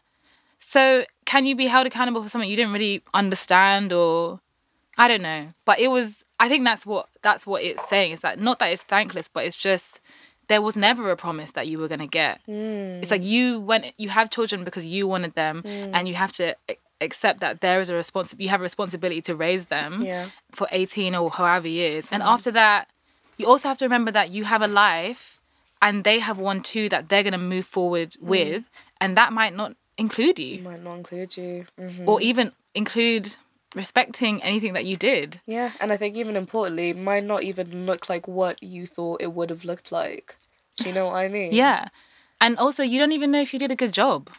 So 0.59 1.05
can 1.25 1.45
you 1.45 1.55
be 1.55 1.67
held 1.67 1.87
accountable 1.87 2.21
for 2.21 2.29
something 2.29 2.49
you 2.49 2.55
didn't 2.55 2.73
really 2.73 3.03
understand 3.13 3.93
or 3.93 4.41
I 4.97 5.07
don't 5.07 5.21
know. 5.21 5.53
But 5.65 5.79
it 5.79 5.87
was 5.87 6.23
I 6.39 6.49
think 6.49 6.63
that's 6.63 6.85
what 6.85 7.07
that's 7.21 7.47
what 7.47 7.63
it's 7.63 7.87
saying. 7.87 8.11
Is 8.11 8.21
that 8.21 8.39
not 8.39 8.59
that 8.59 8.67
it's 8.67 8.83
thankless, 8.83 9.27
but 9.27 9.45
it's 9.45 9.57
just 9.57 9.99
there 10.47 10.61
was 10.61 10.75
never 10.75 11.09
a 11.09 11.15
promise 11.15 11.53
that 11.53 11.67
you 11.67 11.79
were 11.79 11.87
gonna 11.87 12.07
get. 12.07 12.39
Mm. 12.47 13.01
It's 13.01 13.11
like 13.11 13.23
you 13.23 13.59
went 13.59 13.93
you 13.97 14.09
have 14.09 14.29
children 14.29 14.63
because 14.63 14.85
you 14.85 15.07
wanted 15.07 15.33
them 15.33 15.63
mm. 15.63 15.91
and 15.93 16.07
you 16.07 16.15
have 16.15 16.31
to 16.33 16.55
accept 16.99 17.39
that 17.39 17.61
there 17.61 17.79
is 17.79 17.89
a 17.89 17.95
response 17.95 18.35
you 18.37 18.49
have 18.49 18.59
a 18.59 18.63
responsibility 18.63 19.21
to 19.23 19.35
raise 19.35 19.65
them 19.67 20.03
yeah. 20.03 20.29
for 20.51 20.67
18 20.71 21.15
or 21.15 21.31
however 21.31 21.67
years. 21.67 22.07
And 22.11 22.21
mm-hmm. 22.21 22.33
after 22.33 22.51
that, 22.51 22.87
you 23.41 23.47
also 23.47 23.67
have 23.67 23.77
to 23.79 23.85
remember 23.85 24.11
that 24.11 24.29
you 24.29 24.43
have 24.45 24.61
a 24.61 24.67
life 24.67 25.39
and 25.81 26.03
they 26.03 26.19
have 26.19 26.37
one 26.37 26.61
too 26.61 26.87
that 26.89 27.09
they're 27.09 27.23
gonna 27.23 27.37
move 27.37 27.65
forward 27.65 28.11
mm. 28.11 28.27
with, 28.27 28.63
and 29.01 29.17
that 29.17 29.33
might 29.33 29.55
not 29.55 29.75
include 29.97 30.39
you. 30.39 30.61
Might 30.61 30.83
not 30.83 30.95
include 30.95 31.35
you. 31.35 31.65
Mm-hmm. 31.79 32.07
Or 32.07 32.21
even 32.21 32.51
include 32.75 33.35
respecting 33.73 34.43
anything 34.43 34.73
that 34.73 34.85
you 34.85 34.95
did. 34.95 35.41
Yeah, 35.45 35.71
and 35.79 35.91
I 35.91 35.97
think 35.97 36.15
even 36.15 36.35
importantly, 36.35 36.93
might 36.93 37.23
not 37.23 37.43
even 37.43 37.85
look 37.85 38.09
like 38.09 38.27
what 38.27 38.61
you 38.61 38.85
thought 38.85 39.21
it 39.21 39.33
would 39.33 39.49
have 39.49 39.65
looked 39.65 39.91
like. 39.91 40.35
Do 40.77 40.89
you 40.89 40.93
know 40.93 41.07
what 41.07 41.15
I 41.15 41.27
mean? 41.37 41.51
yeah. 41.51 41.87
And 42.39 42.57
also, 42.57 42.81
you 42.81 42.97
don't 42.97 43.11
even 43.11 43.31
know 43.31 43.41
if 43.41 43.53
you 43.53 43.59
did 43.59 43.69
a 43.69 43.75
good 43.75 43.93
job 43.93 44.29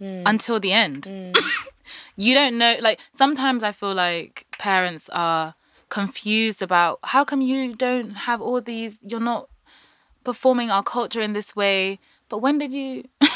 mm. 0.00 0.22
until 0.24 0.60
the 0.60 0.72
end. 0.72 1.02
Mm. 1.04 1.36
you 2.16 2.32
don't 2.32 2.56
know. 2.58 2.76
Like, 2.80 3.00
sometimes 3.12 3.64
I 3.64 3.72
feel 3.72 3.92
like 3.92 4.46
parents 4.56 5.08
are 5.12 5.54
confused 5.90 6.62
about 6.62 6.98
how 7.02 7.24
come 7.24 7.42
you 7.42 7.74
don't 7.74 8.10
have 8.10 8.40
all 8.40 8.60
these, 8.60 8.98
you're 9.02 9.20
not 9.20 9.48
performing 10.24 10.70
our 10.70 10.82
culture 10.82 11.20
in 11.20 11.34
this 11.34 11.54
way. 11.54 11.98
But 12.28 12.38
when 12.38 12.58
did 12.58 12.72
you. 12.72 13.04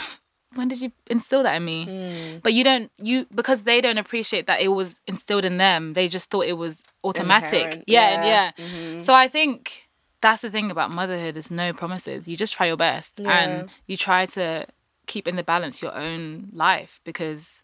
when 0.54 0.68
did 0.68 0.80
you 0.80 0.92
instill 1.11 1.42
that 1.42 1.56
in 1.56 1.64
me? 1.64 1.87
Mm. 1.87 2.42
But 2.42 2.52
you 2.52 2.62
don't 2.62 2.90
you 2.99 3.26
because 3.34 3.64
they 3.64 3.80
don't 3.80 3.99
appreciate 3.99 4.46
that 4.46 4.61
it 4.61 4.68
was 4.68 5.00
instilled 5.06 5.44
in 5.44 5.58
them. 5.58 5.94
They 5.94 6.08
just 6.08 6.30
thought 6.30 6.46
it 6.46 6.56
was 6.56 6.82
automatic. 7.02 7.52
Inherent. 7.52 7.84
Yeah, 7.88 8.25
yeah. 8.25 8.52
yeah. 8.56 8.64
Mm-hmm. 8.64 9.00
So 9.00 9.14
I 9.14 9.26
think 9.26 9.88
that's 10.20 10.42
the 10.42 10.50
thing 10.50 10.70
about 10.70 10.90
motherhood 10.90 11.37
is 11.37 11.50
no 11.50 11.73
promises. 11.73 12.26
You 12.28 12.37
just 12.37 12.52
try 12.52 12.66
your 12.66 12.76
best 12.76 13.18
yeah. 13.18 13.38
and 13.40 13.70
you 13.87 13.96
try 13.96 14.26
to 14.26 14.66
keep 15.06 15.28
in 15.28 15.37
the 15.37 15.42
balance 15.42 15.82
your 15.82 15.94
own 15.94 16.49
life 16.52 17.00
because 17.04 17.61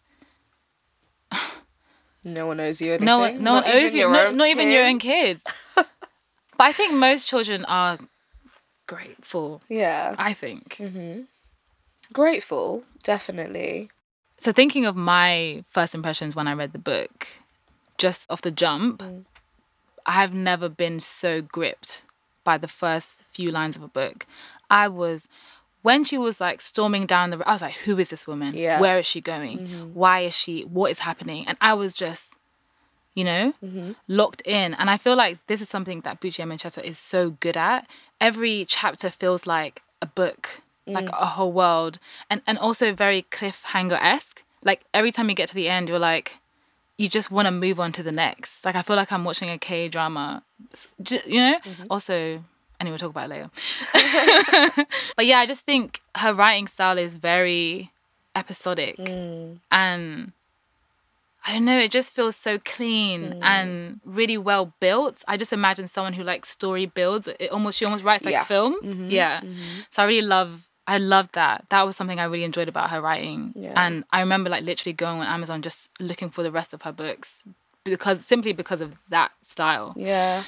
no 2.23 2.47
one 2.47 2.59
owes 2.59 2.81
you 2.81 2.89
anything. 2.91 3.05
No 3.05 3.19
one, 3.19 3.37
no 3.37 3.55
not 3.55 3.65
one 3.65 3.73
owes 3.75 3.95
you. 3.95 4.09
Not, 4.09 4.35
not 4.35 4.47
even 4.47 4.69
your 4.69 4.85
own 4.85 4.99
kids. 4.99 5.43
but 5.75 5.87
I 6.59 6.71
think 6.71 6.93
most 6.93 7.27
children 7.27 7.65
are 7.65 7.97
grateful. 8.87 9.61
Yeah, 9.69 10.15
I 10.17 10.33
think. 10.33 10.75
Mm-hmm. 10.79 11.21
Grateful, 12.13 12.83
definitely. 13.03 13.89
So, 14.37 14.51
thinking 14.51 14.85
of 14.85 14.95
my 14.95 15.63
first 15.67 15.95
impressions 15.95 16.35
when 16.35 16.47
I 16.47 16.53
read 16.53 16.73
the 16.73 16.79
book, 16.79 17.27
just 17.97 18.29
off 18.29 18.41
the 18.41 18.51
jump, 18.51 19.01
mm. 19.01 19.25
I've 20.05 20.33
never 20.33 20.67
been 20.67 20.99
so 20.99 21.41
gripped 21.41 22.03
by 22.43 22.57
the 22.57 22.67
first 22.67 23.19
few 23.31 23.51
lines 23.51 23.75
of 23.75 23.83
a 23.83 23.87
book. 23.87 24.25
I 24.69 24.87
was, 24.87 25.27
when 25.81 26.03
she 26.03 26.17
was 26.17 26.39
like 26.39 26.61
storming 26.61 27.05
down 27.05 27.29
the, 27.29 27.37
road, 27.37 27.47
I 27.47 27.53
was 27.53 27.61
like, 27.61 27.73
who 27.73 27.97
is 27.99 28.09
this 28.09 28.27
woman? 28.27 28.53
Yeah. 28.53 28.79
Where 28.79 28.99
is 28.99 29.05
she 29.05 29.21
going? 29.21 29.59
Mm-hmm. 29.59 29.93
Why 29.93 30.21
is 30.21 30.35
she? 30.35 30.61
What 30.63 30.91
is 30.91 30.99
happening? 30.99 31.47
And 31.47 31.57
I 31.61 31.73
was 31.73 31.95
just, 31.95 32.33
you 33.15 33.23
know, 33.23 33.53
mm-hmm. 33.63 33.91
locked 34.07 34.41
in. 34.45 34.73
And 34.73 34.89
I 34.89 34.97
feel 34.97 35.15
like 35.15 35.39
this 35.47 35.61
is 35.61 35.69
something 35.69 36.01
that 36.01 36.21
Buchi 36.21 36.43
Emecheta 36.45 36.83
is 36.83 36.97
so 36.97 37.31
good 37.31 37.57
at. 37.57 37.87
Every 38.19 38.65
chapter 38.67 39.09
feels 39.09 39.47
like 39.47 39.81
a 40.01 40.05
book 40.05 40.61
like 40.87 41.05
mm. 41.05 41.21
a 41.21 41.25
whole 41.25 41.51
world, 41.51 41.99
and 42.29 42.41
and 42.47 42.57
also 42.57 42.93
very 42.93 43.23
cliffhanger 43.31 43.99
esque. 44.01 44.43
Like 44.63 44.81
every 44.93 45.11
time 45.11 45.29
you 45.29 45.35
get 45.35 45.49
to 45.49 45.55
the 45.55 45.69
end, 45.69 45.89
you're 45.89 45.99
like, 45.99 46.37
you 46.97 47.07
just 47.07 47.31
want 47.31 47.47
to 47.47 47.51
move 47.51 47.79
on 47.79 47.91
to 47.93 48.03
the 48.03 48.11
next. 48.11 48.65
Like 48.65 48.75
I 48.75 48.81
feel 48.81 48.95
like 48.95 49.11
I'm 49.11 49.23
watching 49.23 49.49
a 49.49 49.57
K 49.57 49.89
drama, 49.89 50.43
you 51.25 51.39
know. 51.39 51.59
Mm-hmm. 51.63 51.85
Also, 51.89 52.43
anyway, 52.81 52.91
we'll 52.91 52.99
talk 52.99 53.11
about 53.11 53.31
it 53.31 53.49
later. 53.93 54.85
but 55.15 55.25
yeah, 55.25 55.39
I 55.39 55.45
just 55.45 55.65
think 55.65 56.01
her 56.15 56.33
writing 56.33 56.67
style 56.67 56.97
is 56.97 57.15
very 57.15 57.91
episodic 58.35 58.97
mm. 58.97 59.57
and 59.71 60.31
I 61.45 61.53
don't 61.53 61.65
know, 61.65 61.79
it 61.79 61.91
just 61.91 62.13
feels 62.13 62.35
so 62.35 62.59
clean 62.59 63.33
mm. 63.33 63.39
and 63.41 63.99
really 64.05 64.37
well 64.37 64.73
built. 64.79 65.23
I 65.27 65.37
just 65.37 65.53
imagine 65.53 65.87
someone 65.87 66.13
who 66.13 66.23
like 66.23 66.45
story 66.45 66.85
builds. 66.85 67.27
It 67.27 67.49
almost 67.51 67.77
she 67.77 67.85
almost 67.85 68.03
writes 68.03 68.23
like 68.23 68.33
yeah. 68.33 68.43
film. 68.43 68.75
Mm-hmm. 68.75 69.09
Yeah. 69.09 69.41
Mm-hmm. 69.41 69.79
So 69.89 70.03
I 70.03 70.05
really 70.05 70.27
love 70.27 70.67
I 70.87 70.97
loved 70.97 71.33
that. 71.35 71.65
That 71.69 71.83
was 71.83 71.95
something 71.95 72.19
I 72.19 72.25
really 72.25 72.43
enjoyed 72.43 72.67
about 72.67 72.89
her 72.91 73.01
writing. 73.01 73.53
Yeah. 73.55 73.73
And 73.75 74.03
I 74.11 74.19
remember 74.19 74.49
like 74.49 74.63
literally 74.63 74.93
going 74.93 75.19
on 75.19 75.27
Amazon 75.27 75.61
just 75.61 75.89
looking 75.99 76.29
for 76.29 76.43
the 76.43 76.51
rest 76.51 76.73
of 76.73 76.83
her 76.83 76.91
books 76.91 77.43
because 77.83 78.25
simply 78.25 78.53
because 78.53 78.81
of 78.81 78.93
that 79.09 79.31
style. 79.41 79.93
Yeah. 79.95 80.43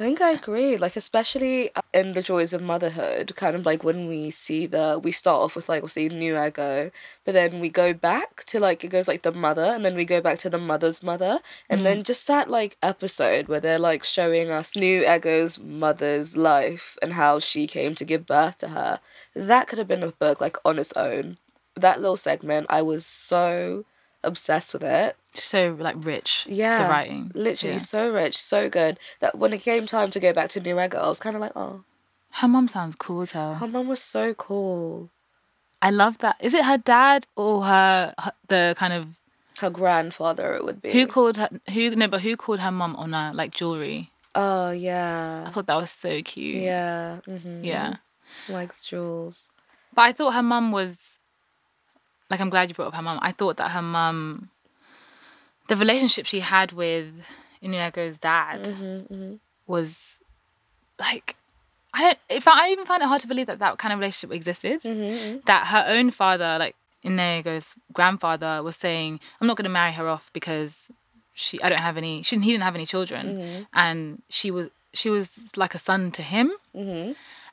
I 0.00 0.02
think 0.02 0.22
I 0.22 0.30
agree. 0.30 0.78
Like 0.78 0.96
especially 0.96 1.70
in 1.92 2.14
the 2.14 2.22
joys 2.22 2.54
of 2.54 2.62
motherhood, 2.62 3.36
kind 3.36 3.54
of 3.54 3.66
like 3.66 3.84
when 3.84 4.08
we 4.08 4.30
see 4.30 4.64
the 4.64 4.98
we 4.98 5.12
start 5.12 5.42
off 5.42 5.54
with 5.54 5.68
like 5.68 5.82
we'll 5.82 5.90
see 5.90 6.08
Nnu 6.08 6.48
Ego, 6.48 6.90
but 7.26 7.34
then 7.34 7.60
we 7.60 7.68
go 7.68 7.92
back 7.92 8.44
to 8.44 8.58
like 8.58 8.82
it 8.82 8.88
goes 8.88 9.06
like 9.06 9.20
the 9.22 9.32
mother, 9.32 9.62
and 9.62 9.84
then 9.84 9.96
we 9.96 10.06
go 10.06 10.22
back 10.22 10.38
to 10.38 10.48
the 10.48 10.56
mother's 10.56 11.02
mother, 11.02 11.40
and 11.68 11.82
mm. 11.82 11.84
then 11.84 12.02
just 12.02 12.26
that 12.28 12.48
like 12.48 12.78
episode 12.82 13.46
where 13.48 13.60
they're 13.60 13.78
like 13.78 14.02
showing 14.02 14.50
us 14.50 14.72
Nnu 14.72 15.02
Ego's 15.06 15.58
mother's 15.58 16.34
life 16.34 16.96
and 17.02 17.12
how 17.12 17.38
she 17.38 17.66
came 17.66 17.94
to 17.96 18.04
give 18.06 18.24
birth 18.24 18.56
to 18.58 18.68
her. 18.68 19.00
That 19.34 19.68
could 19.68 19.78
have 19.78 19.88
been 19.88 20.02
a 20.02 20.12
book 20.12 20.40
like 20.40 20.56
on 20.64 20.78
its 20.78 20.94
own. 20.94 21.36
That 21.76 22.00
little 22.00 22.16
segment, 22.16 22.68
I 22.70 22.80
was 22.80 23.04
so 23.04 23.84
obsessed 24.22 24.72
with 24.72 24.84
it. 24.84 25.16
So 25.34 25.76
like 25.78 25.96
rich. 25.98 26.46
Yeah. 26.48 26.82
The 26.82 26.88
writing. 26.88 27.32
Literally 27.34 27.74
yeah. 27.74 27.80
so 27.80 28.10
rich, 28.10 28.36
so 28.36 28.68
good. 28.68 28.98
That 29.20 29.38
when 29.38 29.52
it 29.52 29.58
came 29.58 29.86
time 29.86 30.10
to 30.10 30.20
go 30.20 30.32
back 30.32 30.50
to 30.50 30.60
Nnu 30.60 30.84
Ego, 30.84 30.98
I 30.98 31.08
was 31.08 31.20
kind 31.20 31.36
of 31.36 31.40
like, 31.40 31.52
oh. 31.56 31.84
Her 32.32 32.48
mom 32.48 32.68
sounds 32.68 32.94
cool 32.94 33.22
as 33.22 33.32
hell. 33.32 33.54
Her 33.54 33.66
mom 33.66 33.88
was 33.88 34.02
so 34.02 34.34
cool. 34.34 35.10
I 35.82 35.90
love 35.90 36.18
that. 36.18 36.36
Is 36.40 36.54
it 36.54 36.64
her 36.64 36.78
dad 36.78 37.26
or 37.36 37.64
her, 37.64 38.14
her 38.18 38.32
the 38.48 38.74
kind 38.76 38.92
of 38.92 39.18
her 39.60 39.70
grandfather? 39.70 40.54
It 40.54 40.64
would 40.64 40.82
be. 40.82 40.92
Who 40.92 41.06
called 41.06 41.36
her? 41.38 41.48
Who 41.72 41.90
no? 41.96 42.08
But 42.08 42.20
who 42.20 42.36
called 42.36 42.60
her 42.60 42.70
mom 42.70 42.96
on 42.96 43.12
her 43.12 43.32
like 43.34 43.52
jewelry? 43.52 44.10
Oh 44.34 44.70
yeah. 44.70 45.44
I 45.46 45.50
thought 45.50 45.66
that 45.66 45.76
was 45.76 45.90
so 45.90 46.22
cute. 46.22 46.62
Yeah. 46.62 47.20
Mm-hmm. 47.26 47.64
Yeah. 47.64 47.96
Likes 48.48 48.86
jewels. 48.86 49.48
But 49.94 50.02
I 50.02 50.12
thought 50.12 50.34
her 50.34 50.42
mum 50.42 50.70
was 50.70 51.18
like 52.30 52.40
I'm 52.40 52.50
glad 52.50 52.68
you 52.68 52.74
brought 52.74 52.88
up 52.88 52.94
her 52.94 53.02
mum. 53.02 53.18
I 53.20 53.32
thought 53.32 53.56
that 53.58 53.72
her 53.72 53.82
mum, 53.82 54.50
the 55.68 55.76
relationship 55.76 56.26
she 56.26 56.40
had 56.40 56.72
with 56.72 57.12
Nnu 57.62 57.88
Ego's 57.88 58.16
dad 58.16 58.64
mm-hmm, 58.64 59.12
mm-hmm. 59.14 59.34
was 59.66 60.16
like 60.98 61.36
I 61.92 62.02
don't. 62.02 62.18
If 62.28 62.46
I, 62.46 62.66
I 62.66 62.70
even 62.70 62.86
find 62.86 63.02
it 63.02 63.06
hard 63.06 63.20
to 63.22 63.28
believe 63.28 63.46
that 63.46 63.58
that 63.58 63.78
kind 63.78 63.92
of 63.92 63.98
relationship 63.98 64.34
existed. 64.34 64.82
Mm-hmm, 64.82 65.00
mm-hmm. 65.00 65.38
that 65.46 65.66
her 65.68 65.84
own 65.88 66.10
father, 66.10 66.56
like 66.58 66.76
Nnu 67.04 67.40
Ego's 67.40 67.74
grandfather, 67.92 68.62
was 68.62 68.76
saying, 68.76 69.18
"I'm 69.40 69.46
not 69.46 69.56
going 69.56 69.64
to 69.64 69.70
marry 69.70 69.92
her 69.92 70.08
off 70.08 70.30
because 70.32 70.90
she. 71.34 71.60
I 71.62 71.68
don't 71.68 71.78
have 71.78 71.96
any. 71.96 72.22
She. 72.22 72.38
He 72.38 72.52
didn't 72.52 72.64
have 72.64 72.76
any 72.76 72.86
children, 72.86 73.26
mm-hmm. 73.26 73.62
and 73.72 74.22
she 74.28 74.50
was. 74.50 74.68
She 74.92 75.08
was 75.08 75.56
like 75.56 75.74
a 75.74 75.78
son 75.78 76.10
to 76.12 76.22
him. 76.22 76.52
Mm-hmm. 76.74 77.12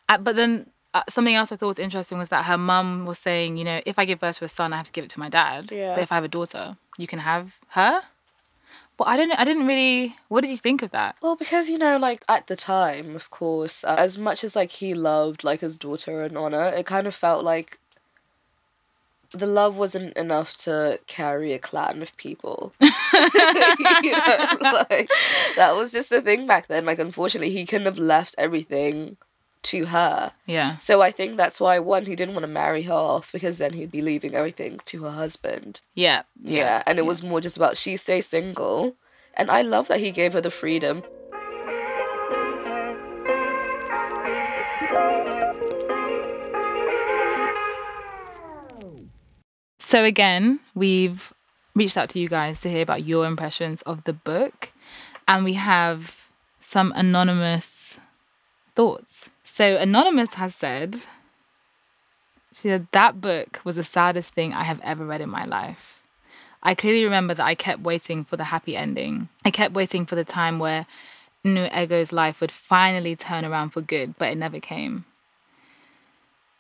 Uh, 0.10 0.18
but 0.18 0.36
then 0.36 0.70
uh, 0.98 1.04
something 1.10 1.36
else 1.36 1.52
I 1.52 1.58
thought 1.58 1.68
was 1.68 1.80
interesting 1.80 2.18
was 2.18 2.30
that 2.30 2.46
her 2.46 2.58
mum 2.58 3.06
was 3.06 3.20
saying, 3.20 3.58
you 3.58 3.64
know, 3.64 3.82
if 3.86 4.00
I 4.00 4.06
give 4.06 4.20
birth 4.20 4.40
to 4.40 4.46
a 4.46 4.50
son, 4.50 4.74
I 4.74 4.78
have 4.78 4.88
to 4.88 4.92
give 4.92 5.06
it 5.06 5.12
to 5.12 5.20
my 5.20 5.30
dad. 5.30 5.72
Yeah. 5.72 5.94
But 5.94 6.02
if 6.02 6.12
I 6.12 6.16
have 6.16 6.24
a 6.24 6.28
daughter, 6.28 6.76
you 6.98 7.06
can 7.06 7.20
have 7.20 7.58
her. 7.70 8.02
Well, 8.98 9.08
I 9.08 9.16
don't. 9.16 9.32
I 9.32 9.46
didn't 9.46 9.68
really. 9.68 10.16
What 10.28 10.42
did 10.42 10.50
you 10.50 10.58
think 10.58 10.82
of 10.82 10.90
that? 10.92 11.16
Well, 11.22 11.36
because 11.36 11.70
you 11.70 11.78
know, 11.78 11.98
like 11.98 12.24
at 12.28 12.48
the 12.48 12.56
time, 12.56 13.16
of 13.16 13.30
course, 13.30 13.84
uh, 13.84 13.96
as 13.96 14.18
much 14.18 14.44
as 14.44 14.56
like 14.56 14.72
he 14.72 14.96
loved 14.96 15.44
like 15.44 15.60
his 15.60 15.78
daughter 15.78 16.24
and 16.24 16.36
honor, 16.36 16.64
it 16.64 16.88
kind 16.88 17.06
of 17.06 17.14
felt 17.14 17.44
like 17.44 17.78
the 19.32 19.46
love 19.46 19.78
wasn't 19.78 20.18
enough 20.18 20.58
to 20.58 21.00
carry 21.06 21.54
a 21.54 21.60
clan 21.60 22.02
of 22.02 22.18
people. 22.18 22.74
you 22.82 22.90
know, 22.90 24.58
like 24.90 25.12
that 25.58 25.74
was 25.76 25.92
just 25.92 26.10
the 26.10 26.22
thing 26.22 26.48
back 26.48 26.66
then. 26.66 26.86
Like, 26.86 26.98
unfortunately, 26.98 27.52
he 27.52 27.68
couldn't 27.68 27.86
have 27.86 28.00
left 28.00 28.34
everything 28.40 29.18
to 29.64 29.86
her. 29.86 30.32
Yeah. 30.46 30.78
So 30.78 31.02
I 31.02 31.12
think 31.12 31.38
that's 31.38 31.60
why 31.60 31.80
one, 31.80 32.06
he 32.06 32.16
didn't 32.16 32.34
want 32.34 32.44
to 32.44 32.48
marry 32.48 32.84
her 32.84 32.94
off 32.94 33.32
because 33.32 33.58
then 33.58 33.74
he'd 33.74 33.92
be 33.92 34.02
leaving 34.02 34.36
everything 34.36 34.80
to 34.86 35.04
her 35.04 35.12
husband. 35.12 35.82
Yeah. 35.96 36.24
Yeah. 36.42 36.60
yeah. 36.60 36.84
And 36.86 37.00
it 37.00 37.04
yeah. 37.04 37.08
was 37.08 37.24
more 37.24 37.42
just 37.42 37.58
about 37.58 37.78
she 37.78 37.98
stay 37.98 38.22
single. 38.22 38.96
And 39.34 39.52
I 39.52 39.62
love 39.62 39.88
that 39.90 40.00
he 40.00 40.12
gave 40.12 40.34
her 40.34 40.42
the 40.42 40.52
freedom. 40.52 41.04
So 49.80 50.04
again, 50.04 50.60
we've 50.76 51.34
reached 51.74 51.98
out 51.98 52.10
to 52.10 52.20
you 52.20 52.28
guys 52.28 52.60
to 52.62 52.70
hear 52.70 52.82
about 52.82 53.06
your 53.06 53.26
impressions 53.26 53.82
of 53.84 54.04
the 54.04 54.12
book. 54.12 54.74
And 55.28 55.46
we 55.46 55.54
have 55.54 56.30
some 56.60 56.92
anonymous 56.96 57.98
thoughts. 58.76 59.30
So, 59.58 59.76
Anonymous 59.78 60.36
has 60.36 60.54
said, 60.54 60.98
she 62.54 62.70
said, 62.70 62.86
that 62.92 63.20
book 63.20 63.60
was 63.64 63.76
the 63.76 63.84
saddest 63.84 64.36
thing 64.36 64.54
I 64.54 64.62
have 64.62 64.80
ever 64.84 65.04
read 65.04 65.20
in 65.20 65.32
my 65.32 65.46
life. 65.46 66.00
I 66.62 66.76
clearly 66.76 67.04
remember 67.04 67.34
that 67.34 67.44
I 67.44 67.56
kept 67.56 67.82
waiting 67.82 68.24
for 68.24 68.38
the 68.38 68.44
happy 68.54 68.78
ending. 68.78 69.30
I 69.44 69.50
kept 69.50 69.74
waiting 69.74 70.06
for 70.06 70.14
the 70.14 70.24
time 70.24 70.60
where 70.60 70.86
Nnu 71.44 71.76
Ego's 71.76 72.12
life 72.12 72.40
would 72.40 72.52
finally 72.52 73.16
turn 73.16 73.44
around 73.44 73.72
for 73.72 73.82
good, 73.82 74.16
but 74.20 74.30
it 74.30 74.38
never 74.38 74.60
came. 74.60 75.06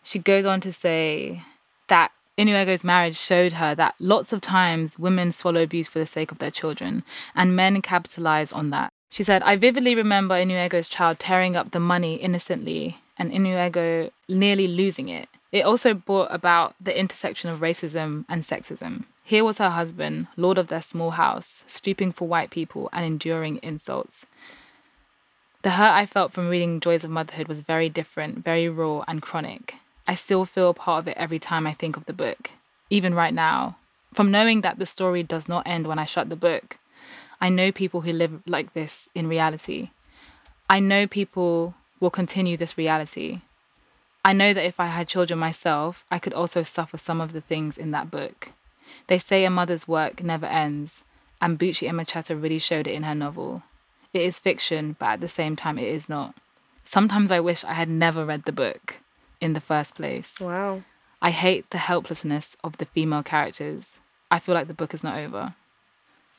She 0.02 0.18
goes 0.18 0.48
on 0.48 0.60
to 0.62 0.74
say 0.74 1.44
that 1.90 2.12
Nnu 2.36 2.60
Ego's 2.60 2.84
marriage 2.84 3.16
showed 3.16 3.54
her 3.54 3.76
that 3.76 3.94
lots 4.00 4.34
of 4.34 4.42
times 4.42 4.98
women 4.98 5.32
swallow 5.32 5.62
abuse 5.62 5.88
for 5.88 6.00
the 6.00 6.08
sake 6.08 6.32
of 6.32 6.40
their 6.40 6.50
children, 6.50 7.04
and 7.36 7.56
men 7.56 7.80
capitalize 7.84 8.52
on 8.52 8.72
that. 8.72 8.92
She 9.10 9.24
said, 9.24 9.44
I 9.44 9.56
vividly 9.56 9.96
remember 9.96 10.36
Nnu 10.36 10.66
Ego's 10.66 10.90
child 10.90 11.20
tearing 11.20 11.56
up 11.56 11.72
the 11.72 11.80
money 11.80 12.16
innocently 12.16 12.98
and 13.18 13.32
Nnu 13.32 13.68
Ego 13.68 14.12
nearly 14.28 14.68
losing 14.68 15.10
it. 15.10 15.30
It 15.52 15.66
also 15.66 15.94
brought 15.94 16.34
about 16.34 16.76
the 16.80 16.98
intersection 16.98 17.50
of 17.50 17.60
racism 17.60 18.26
and 18.28 18.44
sexism. 18.44 19.06
Here 19.24 19.44
was 19.44 19.58
her 19.58 19.72
husband, 19.72 20.28
lord 20.36 20.58
of 20.58 20.68
their 20.68 20.82
small 20.82 21.12
house, 21.12 21.64
stooping 21.68 22.12
for 22.12 22.28
white 22.28 22.50
people 22.50 22.90
and 22.94 23.06
enduring 23.06 23.60
insults. 23.64 24.26
The 25.64 25.72
hurt 25.72 25.94
I 25.94 26.06
felt 26.06 26.32
from 26.32 26.50
reading 26.50 26.80
Joys 26.80 27.04
of 27.04 27.10
Motherhood 27.10 27.48
was 27.48 27.62
very 27.62 27.90
different, 27.90 28.44
very 28.44 28.70
raw, 28.70 29.04
and 29.08 29.22
chronic. 29.22 29.76
I 30.08 30.16
still 30.16 30.46
feel 30.46 30.70
a 30.70 30.74
part 30.74 31.00
of 31.00 31.08
it 31.10 31.18
every 31.18 31.40
time 31.40 31.68
I 31.68 31.74
think 31.74 31.98
of 31.98 32.06
the 32.06 32.14
book, 32.14 32.52
even 32.90 33.14
right 33.14 33.34
now. 33.34 33.78
From 34.14 34.32
knowing 34.32 34.62
that 34.62 34.80
the 34.80 34.86
story 34.86 35.24
does 35.24 35.50
not 35.50 35.68
end 35.68 35.88
when 35.88 36.00
I 36.00 36.06
shut 36.06 36.30
the 36.30 36.36
book, 36.36 36.78
I 37.40 37.50
know 37.50 37.72
people 37.72 38.02
who 38.02 38.12
live 38.12 38.42
like 38.48 38.74
this 38.74 39.10
in 39.14 39.28
reality. 39.28 39.90
I 40.70 40.80
know 40.80 41.08
people 41.08 41.76
will 42.00 42.10
continue 42.10 42.58
this 42.58 42.78
reality. 42.78 43.42
I 44.26 44.34
know 44.34 44.54
that 44.54 44.66
if 44.66 44.80
I 44.80 44.88
had 44.88 45.08
children 45.08 45.40
myself, 45.40 46.04
I 46.12 46.20
could 46.20 46.34
also 46.34 46.64
suffer 46.64 46.98
some 46.98 47.22
of 47.22 47.34
the 47.34 47.42
things 47.42 47.78
in 47.78 47.92
that 47.92 48.12
book. 48.12 48.52
They 49.08 49.20
say 49.20 49.46
a 49.46 49.50
mother's 49.50 49.88
work 49.88 50.22
never 50.22 50.46
ends, 50.46 51.02
and 51.42 51.58
Buchi 51.58 51.90
Emecheta 51.90 52.42
really 52.42 52.60
showed 52.60 52.88
it 52.88 52.94
in 52.94 53.04
her 53.04 53.16
novel. 53.16 53.64
It 54.14 54.22
is 54.24 54.40
fiction, 54.40 54.96
but 55.00 55.06
at 55.06 55.22
the 55.22 55.30
same 55.30 55.56
time, 55.56 55.78
it 55.78 55.88
is 55.88 56.10
not. 56.10 56.36
Sometimes 56.84 57.32
I 57.32 57.40
wish 57.40 57.64
I 57.64 57.74
had 57.74 57.90
never 57.90 58.26
read 58.26 58.44
the 58.46 58.52
book 58.52 59.00
in 59.40 59.54
the 59.54 59.62
first 59.62 59.96
place. 59.96 60.40
Wow. 60.40 60.84
I 61.22 61.32
hate 61.32 61.70
the 61.70 61.78
helplessness 61.78 62.58
of 62.64 62.78
the 62.78 62.86
female 62.86 63.24
characters. 63.24 64.00
I 64.30 64.40
feel 64.40 64.56
like 64.56 64.68
the 64.68 64.74
book 64.74 64.94
is 64.94 65.04
not 65.04 65.18
over. 65.18 65.54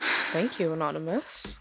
Thank 0.01 0.61
you, 0.61 0.73
Anonymous, 0.73 1.59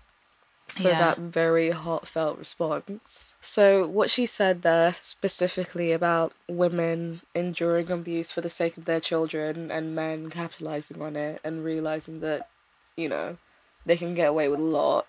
for 0.68 0.84
yeah. 0.84 1.00
that 1.00 1.20
very 1.20 1.72
heartfelt 1.72 2.38
response. 2.38 3.34
So, 3.42 3.88
what 3.88 4.10
she 4.10 4.26
said 4.26 4.62
there 4.62 4.94
specifically 4.94 5.92
about 5.92 6.34
women 6.48 7.22
enduring 7.34 7.90
abuse 7.92 8.32
for 8.32 8.42
the 8.42 8.50
sake 8.50 8.78
of 8.78 8.86
their 8.86 9.00
children 9.00 9.72
and 9.72 9.96
men 9.96 10.30
capitalizing 10.30 11.02
on 11.02 11.16
it 11.16 11.40
and 11.44 11.64
realizing 11.64 12.20
that, 12.20 12.50
you 12.96 13.10
know, 13.10 13.38
they 13.86 13.98
can 13.98 14.14
get 14.14 14.30
away 14.30 14.50
with 14.50 14.60
a 14.60 14.64
lot, 14.64 15.08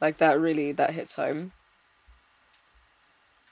like 0.00 0.18
that 0.18 0.38
really 0.38 0.72
that 0.72 0.90
hits 0.90 1.14
home. 1.14 1.52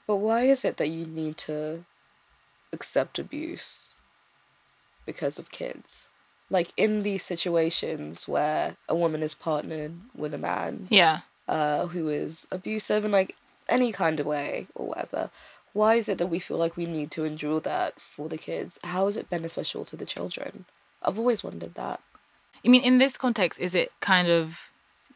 But 0.05 0.17
why 0.17 0.43
is 0.43 0.63
it 0.63 0.77
that 0.77 0.89
you 0.89 1.05
need 1.05 1.37
to 1.39 1.85
accept 2.71 3.17
abuse 3.19 3.93
because 5.05 5.39
of 5.39 5.51
kids? 5.51 6.09
Like 6.53 6.71
in 6.77 7.03
these 7.03 7.23
situations 7.23 8.27
where 8.27 8.77
a 8.87 8.95
woman 8.95 9.21
is 9.21 9.33
partnered 9.33 9.93
with 10.15 10.33
a 10.33 10.37
man 10.37 10.87
yeah. 10.89 11.19
uh 11.47 11.87
who 11.87 12.07
is 12.07 12.47
abusive 12.51 13.03
in 13.03 13.11
like 13.11 13.35
any 13.67 13.91
kind 13.91 14.19
of 14.19 14.25
way 14.25 14.67
or 14.75 14.87
whatever 14.87 15.29
why 15.73 15.95
is 15.95 16.07
it 16.07 16.19
that 16.19 16.27
we 16.27 16.39
feel 16.39 16.57
like 16.57 16.77
we 16.77 16.85
need 16.85 17.11
to 17.11 17.25
endure 17.25 17.59
that 17.59 17.99
for 17.99 18.29
the 18.29 18.37
kids? 18.37 18.79
How 18.83 19.07
is 19.07 19.17
it 19.17 19.29
beneficial 19.29 19.83
to 19.85 19.95
the 19.95 20.05
children? 20.05 20.65
I've 21.01 21.17
always 21.17 21.43
wondered 21.43 21.73
that. 21.73 21.99
I 22.63 22.69
mean 22.69 22.83
in 22.83 22.99
this 22.99 23.17
context 23.17 23.59
is 23.59 23.75
it 23.75 23.91
kind 23.99 24.29
of 24.29 24.71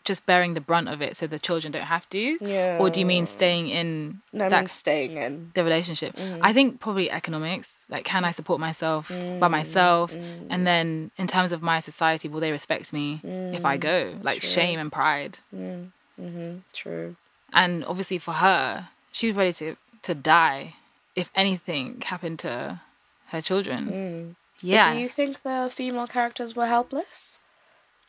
just 0.07 0.25
bearing 0.25 0.53
the 0.53 0.61
brunt 0.61 0.87
of 0.87 1.01
it 1.01 1.17
so 1.17 1.27
the 1.27 1.37
children 1.37 1.71
don't 1.71 1.83
have 1.83 2.09
to? 2.09 2.37
Yeah. 2.41 2.77
Or 2.79 2.89
do 2.89 2.99
you 2.99 3.05
mean 3.05 3.25
staying 3.25 3.69
in 3.69 4.21
no, 4.31 4.49
that, 4.49 4.55
I 4.55 4.61
mean 4.61 4.67
staying 4.67 5.17
in 5.17 5.51
the 5.53 5.63
relationship? 5.63 6.15
Mm. 6.15 6.39
I 6.41 6.53
think 6.53 6.79
probably 6.79 7.11
economics. 7.11 7.75
Like 7.89 8.05
can 8.05 8.23
I 8.25 8.31
support 8.31 8.59
myself 8.59 9.09
mm. 9.09 9.39
by 9.39 9.49
myself? 9.49 10.13
Mm. 10.13 10.47
And 10.49 10.65
then 10.65 11.11
in 11.17 11.27
terms 11.27 11.51
of 11.51 11.61
my 11.61 11.79
society, 11.81 12.27
will 12.29 12.39
they 12.39 12.51
respect 12.51 12.93
me 12.93 13.21
if 13.23 13.65
I 13.65 13.77
go? 13.77 14.13
Mm. 14.13 14.23
Like 14.23 14.39
True. 14.39 14.49
shame 14.49 14.79
and 14.79 14.91
pride. 14.91 15.37
Mm. 15.53 15.91
Mm-hmm. 16.19 16.57
True. 16.73 17.15
And 17.53 17.85
obviously 17.85 18.17
for 18.17 18.33
her, 18.33 18.89
she 19.11 19.27
was 19.27 19.35
ready 19.35 19.53
to, 19.53 19.75
to 20.03 20.15
die 20.15 20.75
if 21.15 21.29
anything 21.35 22.01
happened 22.01 22.39
to 22.39 22.81
her 23.27 23.41
children. 23.41 23.87
Mm. 23.87 24.35
Yeah. 24.61 24.87
But 24.87 24.93
do 24.93 24.99
you 24.99 25.09
think 25.09 25.43
the 25.43 25.69
female 25.71 26.07
characters 26.07 26.55
were 26.55 26.67
helpless? 26.67 27.36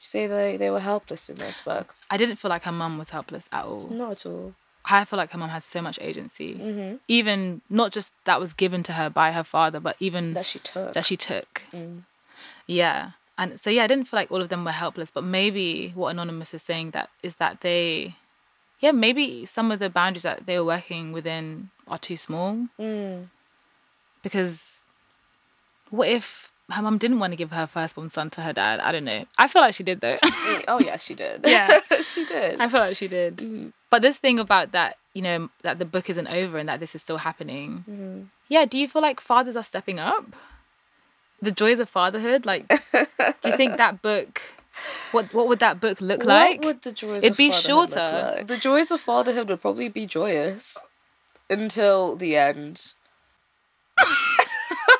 You 0.00 0.06
say 0.06 0.26
they, 0.26 0.56
they 0.56 0.70
were 0.70 0.80
helpless 0.80 1.28
in 1.28 1.36
this 1.36 1.66
work? 1.66 1.94
I 2.10 2.16
didn't 2.16 2.36
feel 2.36 2.48
like 2.48 2.62
her 2.64 2.72
mum 2.72 2.98
was 2.98 3.10
helpless 3.10 3.48
at 3.52 3.64
all. 3.64 3.88
Not 3.88 4.12
at 4.12 4.26
all. 4.26 4.54
I 4.90 5.04
feel 5.04 5.18
like 5.18 5.32
her 5.32 5.38
mum 5.38 5.50
had 5.50 5.62
so 5.62 5.82
much 5.82 5.98
agency. 6.00 6.54
Mm-hmm. 6.54 6.96
Even 7.08 7.60
not 7.68 7.92
just 7.92 8.12
that 8.24 8.40
was 8.40 8.52
given 8.52 8.82
to 8.84 8.92
her 8.92 9.10
by 9.10 9.32
her 9.32 9.44
father, 9.44 9.80
but 9.80 9.96
even 10.00 10.34
that 10.34 10.46
she 10.46 10.58
took. 10.58 10.92
That 10.94 11.04
she 11.04 11.16
took. 11.16 11.64
Mm. 11.72 12.04
Yeah. 12.66 13.10
And 13.36 13.60
so 13.60 13.70
yeah, 13.70 13.84
I 13.84 13.86
didn't 13.86 14.06
feel 14.06 14.18
like 14.18 14.32
all 14.32 14.40
of 14.40 14.48
them 14.48 14.64
were 14.64 14.72
helpless, 14.72 15.10
but 15.10 15.24
maybe 15.24 15.92
what 15.94 16.10
Anonymous 16.10 16.54
is 16.54 16.62
saying 16.62 16.92
that 16.92 17.10
is 17.22 17.36
that 17.36 17.60
they 17.60 18.16
yeah, 18.80 18.92
maybe 18.92 19.44
some 19.44 19.72
of 19.72 19.80
the 19.80 19.90
boundaries 19.90 20.22
that 20.22 20.46
they 20.46 20.56
were 20.58 20.64
working 20.64 21.12
within 21.12 21.70
are 21.88 21.98
too 21.98 22.16
small. 22.16 22.68
Mm. 22.78 23.28
Because 24.22 24.80
what 25.90 26.08
if 26.08 26.47
her 26.70 26.82
mom 26.82 26.98
didn't 26.98 27.18
want 27.18 27.32
to 27.32 27.36
give 27.36 27.50
her 27.50 27.66
firstborn 27.66 28.10
son 28.10 28.30
to 28.30 28.42
her 28.42 28.52
dad. 28.52 28.80
I 28.80 28.92
don't 28.92 29.04
know. 29.04 29.24
I 29.38 29.48
feel 29.48 29.62
like 29.62 29.74
she 29.74 29.82
did 29.82 30.00
though. 30.00 30.18
Mm, 30.22 30.64
oh 30.68 30.80
yeah, 30.80 30.96
she 30.96 31.14
did. 31.14 31.44
Yeah, 31.46 31.80
she 32.02 32.24
did. 32.26 32.60
I 32.60 32.68
feel 32.68 32.80
like 32.80 32.96
she 32.96 33.08
did. 33.08 33.38
Mm. 33.38 33.72
But 33.90 34.02
this 34.02 34.18
thing 34.18 34.38
about 34.38 34.72
that, 34.72 34.98
you 35.14 35.22
know, 35.22 35.48
that 35.62 35.78
the 35.78 35.86
book 35.86 36.10
isn't 36.10 36.26
over 36.26 36.58
and 36.58 36.68
that 36.68 36.80
this 36.80 36.94
is 36.94 37.00
still 37.00 37.18
happening. 37.18 37.84
Mm. 37.90 38.26
Yeah. 38.48 38.66
Do 38.66 38.78
you 38.78 38.86
feel 38.86 39.00
like 39.02 39.20
fathers 39.20 39.56
are 39.56 39.64
stepping 39.64 39.98
up? 39.98 40.36
The 41.40 41.52
joys 41.52 41.78
of 41.78 41.88
fatherhood. 41.88 42.44
Like, 42.44 42.68
do 42.68 43.50
you 43.50 43.56
think 43.56 43.78
that 43.78 44.02
book? 44.02 44.42
What 45.12 45.32
what 45.32 45.48
would 45.48 45.60
that 45.60 45.80
book 45.80 46.00
look 46.00 46.20
what 46.20 46.28
like? 46.28 46.58
What 46.58 46.66
would 46.66 46.82
the 46.82 46.92
joys? 46.92 47.24
It'd 47.24 47.38
be 47.38 47.50
shorter. 47.50 48.34
Like? 48.36 48.46
The 48.46 48.58
joys 48.58 48.90
of 48.90 49.00
fatherhood 49.00 49.48
would 49.48 49.62
probably 49.62 49.88
be 49.88 50.04
joyous 50.06 50.76
until 51.48 52.14
the 52.14 52.36
end. 52.36 52.92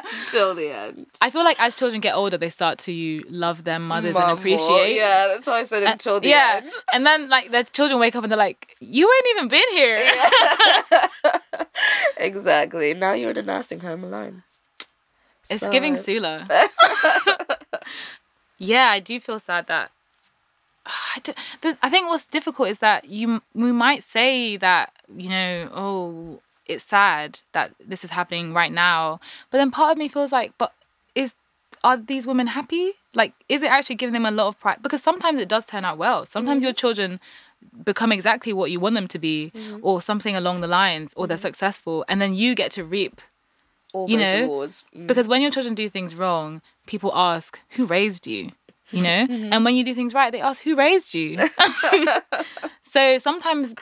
till 0.28 0.54
the 0.54 0.70
end. 0.70 1.06
I 1.20 1.30
feel 1.30 1.44
like 1.44 1.60
as 1.60 1.74
children 1.74 2.00
get 2.00 2.14
older, 2.14 2.38
they 2.38 2.48
start 2.48 2.78
to 2.80 3.22
love 3.28 3.64
their 3.64 3.78
mothers 3.78 4.14
Mom 4.14 4.30
and 4.30 4.38
appreciate. 4.38 4.68
More. 4.68 4.86
Yeah, 4.86 5.28
that's 5.28 5.46
why 5.46 5.60
I 5.60 5.64
said 5.64 5.82
until 5.82 6.20
the 6.20 6.28
yeah. 6.28 6.60
end. 6.62 6.72
And 6.94 7.06
then 7.06 7.28
like 7.28 7.50
their 7.50 7.64
children 7.64 8.00
wake 8.00 8.14
up 8.16 8.22
and 8.22 8.30
they're 8.30 8.38
like, 8.38 8.76
"You 8.80 9.10
ain't 9.10 9.36
even 9.36 9.48
been 9.48 9.68
here." 9.70 9.96
Yeah. 9.96 11.08
exactly. 12.16 12.94
Now 12.94 13.12
you're 13.12 13.30
in 13.30 13.38
a 13.38 13.42
nursing 13.42 13.80
home 13.80 14.04
alone. 14.04 14.42
It's 15.48 15.60
so. 15.60 15.70
giving 15.70 15.96
Sula. 15.96 16.46
yeah, 18.58 18.90
I 18.90 19.00
do 19.00 19.18
feel 19.20 19.38
sad 19.38 19.66
that. 19.68 19.90
I, 20.86 21.22
I 21.82 21.90
think 21.90 22.08
what's 22.08 22.24
difficult 22.24 22.68
is 22.68 22.78
that 22.80 23.06
you 23.06 23.42
we 23.54 23.72
might 23.72 24.02
say 24.02 24.56
that 24.58 24.92
you 25.14 25.28
know 25.28 25.70
oh 25.74 26.40
it's 26.72 26.84
sad 26.84 27.40
that 27.52 27.74
this 27.84 28.04
is 28.04 28.10
happening 28.10 28.52
right 28.52 28.72
now. 28.72 29.20
But 29.50 29.58
then 29.58 29.70
part 29.70 29.92
of 29.92 29.98
me 29.98 30.08
feels 30.08 30.32
like, 30.32 30.52
but 30.58 30.72
is 31.14 31.34
are 31.84 31.96
these 31.96 32.26
women 32.26 32.48
happy? 32.48 32.92
Like, 33.14 33.34
is 33.48 33.62
it 33.62 33.70
actually 33.70 33.96
giving 33.96 34.12
them 34.12 34.26
a 34.26 34.30
lot 34.30 34.48
of 34.48 34.60
pride? 34.60 34.78
Because 34.82 35.02
sometimes 35.02 35.38
it 35.38 35.48
does 35.48 35.66
turn 35.66 35.84
out 35.84 35.98
well. 35.98 36.24
Sometimes 36.26 36.60
mm-hmm. 36.60 36.66
your 36.66 36.74
children 36.74 37.20
become 37.84 38.12
exactly 38.12 38.52
what 38.52 38.70
you 38.70 38.80
want 38.80 38.94
them 38.94 39.08
to 39.08 39.18
be, 39.18 39.52
mm-hmm. 39.54 39.78
or 39.82 40.00
something 40.00 40.36
along 40.36 40.60
the 40.60 40.66
lines, 40.66 41.12
or 41.16 41.26
they're 41.26 41.36
mm-hmm. 41.36 41.42
successful, 41.42 42.04
and 42.08 42.20
then 42.20 42.34
you 42.34 42.54
get 42.54 42.72
to 42.72 42.84
reap. 42.84 43.20
All 43.92 44.08
you 44.08 44.16
know, 44.16 44.48
mm. 44.94 45.06
because 45.06 45.28
when 45.28 45.42
your 45.42 45.50
children 45.50 45.74
do 45.74 45.86
things 45.90 46.14
wrong, 46.14 46.62
people 46.86 47.12
ask, 47.14 47.60
"Who 47.70 47.84
raised 47.84 48.26
you?" 48.26 48.52
You 48.90 49.02
know, 49.02 49.26
mm-hmm. 49.28 49.52
and 49.52 49.64
when 49.66 49.76
you 49.76 49.84
do 49.84 49.94
things 49.94 50.14
right, 50.14 50.32
they 50.32 50.40
ask, 50.40 50.62
"Who 50.62 50.76
raised 50.76 51.12
you?" 51.12 51.38
so 52.92 53.16
sometimes 53.16 53.74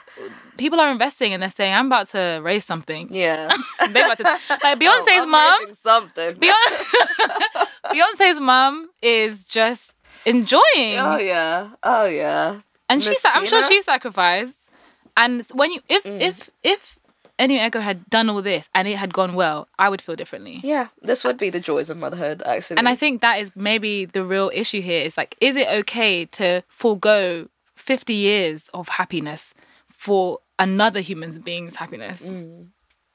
people 0.55 0.79
are 0.79 0.89
investing 0.89 1.33
and 1.33 1.43
they're 1.43 1.51
saying, 1.51 1.73
"I'm 1.73 1.87
about 1.87 2.07
to 2.09 2.39
raise 2.41 2.63
something." 2.63 3.13
Yeah, 3.13 3.51
they 3.89 4.01
about 4.01 4.17
to 4.19 4.23
like 4.23 4.39
Beyonce's 4.79 5.07
oh, 5.09 5.25
mom. 5.25 5.73
Something. 5.73 6.35
Beyonce, 6.35 7.67
Beyonce's 7.87 8.39
mom 8.39 8.89
is 9.01 9.43
just 9.43 9.93
enjoying. 10.25 10.97
Oh 10.97 11.17
yeah. 11.17 11.71
Oh 11.83 12.05
yeah. 12.05 12.59
And 12.89 13.03
she's. 13.03 13.19
I'm 13.25 13.45
sure 13.45 13.67
she 13.67 13.81
sacrificed. 13.81 14.69
And 15.17 15.45
when 15.51 15.73
you, 15.73 15.81
if 15.89 16.03
mm. 16.05 16.21
if 16.21 16.49
if 16.63 16.97
Nnu 17.37 17.67
Ego 17.67 17.81
had 17.81 18.09
done 18.09 18.29
all 18.29 18.41
this 18.41 18.69
and 18.73 18.87
it 18.87 18.95
had 18.95 19.13
gone 19.13 19.33
well, 19.33 19.67
I 19.77 19.89
would 19.89 20.01
feel 20.01 20.15
differently. 20.15 20.61
Yeah, 20.63 20.87
this 21.01 21.25
would 21.25 21.37
be 21.37 21.49
the 21.49 21.59
joys 21.59 21.89
of 21.89 21.97
motherhood, 21.97 22.41
actually. 22.45 22.77
And 22.77 22.87
I 22.87 22.95
think 22.95 23.19
that 23.19 23.41
is 23.41 23.51
maybe 23.57 24.05
the 24.05 24.23
real 24.23 24.49
issue 24.53 24.79
here. 24.79 25.01
Is 25.01 25.17
like, 25.17 25.35
is 25.41 25.57
it 25.57 25.67
okay 25.67 26.23
to 26.27 26.63
forego 26.69 27.49
50 27.91 28.13
years 28.13 28.69
of 28.73 28.87
happiness 28.87 29.53
for 29.89 30.39
another 30.57 31.01
human 31.01 31.37
being's 31.41 31.75
happiness? 31.75 32.21
Mm. 32.21 32.67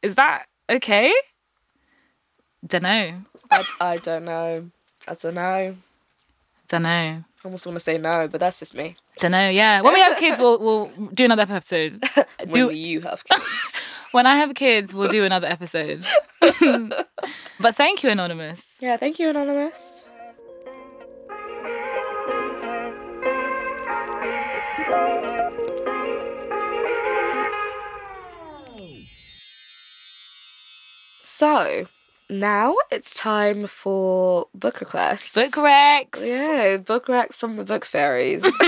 Is 0.02 0.16
that 0.16 0.48
okay? 0.68 1.14
Don't 2.66 2.82
know. 2.82 3.22
I, 3.50 3.64
I 3.80 3.96
don't 3.96 4.26
know. 4.26 4.70
I 5.08 5.14
don't 5.14 5.34
know. 5.34 5.76
Don't 6.68 6.82
know. 6.82 6.88
I 6.88 7.24
almost 7.42 7.64
want 7.64 7.76
to 7.76 7.80
say 7.80 7.96
no, 7.96 8.28
but 8.28 8.38
that's 8.38 8.58
just 8.58 8.74
me. 8.74 8.96
Don't 9.18 9.32
know. 9.32 9.48
Yeah. 9.48 9.80
When 9.80 9.94
we 9.94 10.00
have 10.00 10.18
kids, 10.18 10.38
we'll 10.38 10.58
we'll 10.58 10.90
do 11.14 11.24
another 11.24 11.42
episode. 11.44 12.04
when 12.46 12.68
do, 12.68 12.74
you 12.74 13.00
have 13.00 13.24
kids. 13.24 13.80
when 14.12 14.26
I 14.26 14.36
have 14.36 14.54
kids, 14.54 14.92
we'll 14.92 15.08
do 15.08 15.24
another 15.24 15.46
episode. 15.46 16.04
but 17.60 17.76
thank 17.76 18.02
you, 18.02 18.10
Anonymous. 18.10 18.76
Yeah, 18.80 18.98
thank 18.98 19.18
you, 19.18 19.30
Anonymous. 19.30 20.05
So, 31.37 31.87
now 32.31 32.75
it's 32.90 33.12
time 33.12 33.66
for 33.66 34.46
book 34.55 34.81
requests. 34.81 35.35
Book 35.35 35.53
recs. 35.53 36.25
Yeah, 36.25 36.79
book 36.79 37.09
recs 37.09 37.37
from 37.37 37.57
the 37.57 37.64
book 37.64 37.85
fairies. 37.85 38.42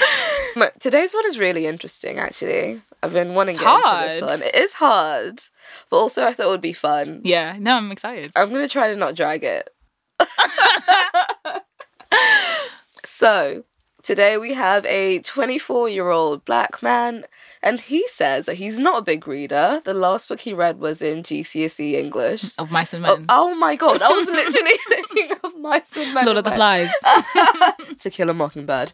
but 0.56 0.78
Today's 0.78 1.14
one 1.14 1.26
is 1.26 1.38
really 1.38 1.66
interesting, 1.66 2.18
actually. 2.18 2.82
I've 3.02 3.12
been 3.12 3.34
wanting 3.34 3.56
to 3.56 3.64
get 3.64 3.74
into 3.76 4.26
this 4.26 4.40
one. 4.40 4.48
It 4.48 4.54
is 4.54 4.74
hard, 4.74 5.40
but 5.88 5.96
also 5.96 6.24
I 6.26 6.32
thought 6.32 6.46
it 6.46 6.50
would 6.50 6.60
be 6.60 6.74
fun. 6.74 7.22
Yeah, 7.24 7.56
no, 7.58 7.76
I'm 7.76 7.90
excited. 7.92 8.32
I'm 8.36 8.50
gonna 8.50 8.68
try 8.68 8.88
to 8.88 8.96
not 8.96 9.14
drag 9.14 9.44
it. 9.44 9.70
so, 13.04 13.64
today 14.04 14.36
we 14.36 14.52
have 14.52 14.84
a 14.84 15.18
24 15.20 15.88
year 15.88 16.10
old 16.10 16.44
black 16.44 16.82
man 16.82 17.24
and 17.62 17.80
he 17.80 18.06
says 18.08 18.44
that 18.46 18.54
he's 18.54 18.78
not 18.78 18.98
a 18.98 19.02
big 19.02 19.26
reader. 19.26 19.80
The 19.84 19.94
last 19.94 20.28
book 20.28 20.40
he 20.40 20.52
read 20.52 20.78
was 20.78 21.00
in 21.00 21.22
GCSE 21.22 21.94
English. 21.94 22.56
Of 22.58 22.70
Mice 22.70 22.92
and 22.92 23.04
oh, 23.06 23.16
Men. 23.16 23.26
Oh, 23.28 23.50
oh 23.50 23.54
my 23.54 23.74
god, 23.74 24.02
I 24.02 24.10
was 24.10 24.26
literally 24.26 24.78
thinking 24.88 25.36
of 25.42 25.58
Mice 25.58 25.96
and 25.96 26.14
Men. 26.14 26.26
Lord 26.26 26.36
of 26.36 26.44
the 26.44 26.52
Flies. 26.52 26.92
to 28.00 28.10
Kill 28.10 28.28
a 28.28 28.34
Mockingbird. 28.34 28.92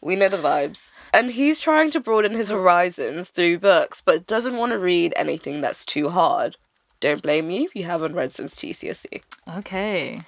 we 0.00 0.16
know 0.16 0.30
the 0.30 0.38
vibes. 0.38 0.90
And 1.12 1.30
he's 1.30 1.60
trying 1.60 1.90
to 1.90 2.00
broaden 2.00 2.32
his 2.34 2.50
horizons 2.50 3.28
through 3.28 3.58
books, 3.58 4.00
but 4.00 4.26
doesn't 4.26 4.56
want 4.56 4.72
to 4.72 4.78
read 4.78 5.12
anything 5.14 5.60
that's 5.60 5.84
too 5.84 6.08
hard. 6.08 6.56
Don't 7.00 7.22
blame 7.22 7.50
you, 7.50 7.68
you 7.74 7.84
haven't 7.84 8.14
read 8.14 8.32
since 8.32 8.56
GCSE. 8.56 9.22
Okay. 9.58 10.22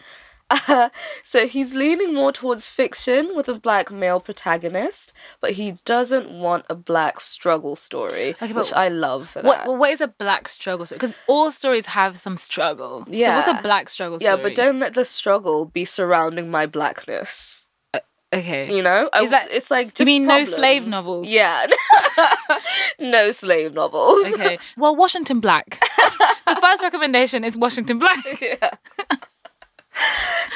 Uh, 0.51 0.89
so 1.23 1.47
he's 1.47 1.75
leaning 1.75 2.15
more 2.15 2.33
towards 2.33 2.67
fiction 2.67 3.35
with 3.35 3.49
a 3.49 3.55
black 3.55 3.91
male 3.91 4.21
protagonist, 4.21 5.13
but 5.41 5.53
he 5.53 5.73
doesn't 5.85 6.31
want 6.31 6.65
a 6.71 6.75
black 6.75 7.21
struggle 7.21 7.77
story, 7.77 8.31
okay, 8.41 8.53
which 8.53 8.73
I 8.73 8.89
love 8.89 9.31
for 9.31 9.43
what, 9.43 9.65
that. 9.65 9.73
What 9.73 9.91
is 9.91 10.01
a 10.01 10.09
black 10.09 10.49
struggle 10.49 10.87
story? 10.87 10.99
Because 10.99 11.15
all 11.27 11.51
stories 11.51 11.87
have 11.87 12.19
some 12.19 12.37
struggle. 12.37 13.05
Yeah. 13.09 13.43
So 13.43 13.53
what's 13.53 13.61
a 13.61 13.63
black 13.63 13.89
struggle 13.89 14.21
story? 14.21 14.37
Yeah, 14.37 14.43
but 14.43 14.55
don't 14.55 14.79
let 14.79 14.95
the 14.95 15.05
struggle 15.05 15.67
be 15.67 15.85
surrounding 15.85 16.51
my 16.51 16.67
blackness. 16.67 17.69
Uh, 17.93 18.01
okay. 18.33 18.75
You 18.75 18.83
know? 18.83 19.11
Is 19.21 19.31
that, 19.31 19.51
it's 19.51 19.71
like 19.71 19.99
You 19.99 20.07
mean 20.07 20.25
problems. 20.27 20.51
no 20.51 20.57
slave 20.57 20.87
novels? 20.87 21.29
Yeah. 21.29 21.67
no 22.99 23.31
slave 23.33 23.75
novels. 23.75 24.33
Okay. 24.33 24.59
Well, 24.77 24.97
Washington 24.97 25.41
Black. 25.41 25.81
the 26.47 26.59
first 26.61 26.83
recommendation 26.83 27.45
is 27.45 27.57
Washington 27.57 27.99
Black. 27.99 28.19
yeah 28.41 28.71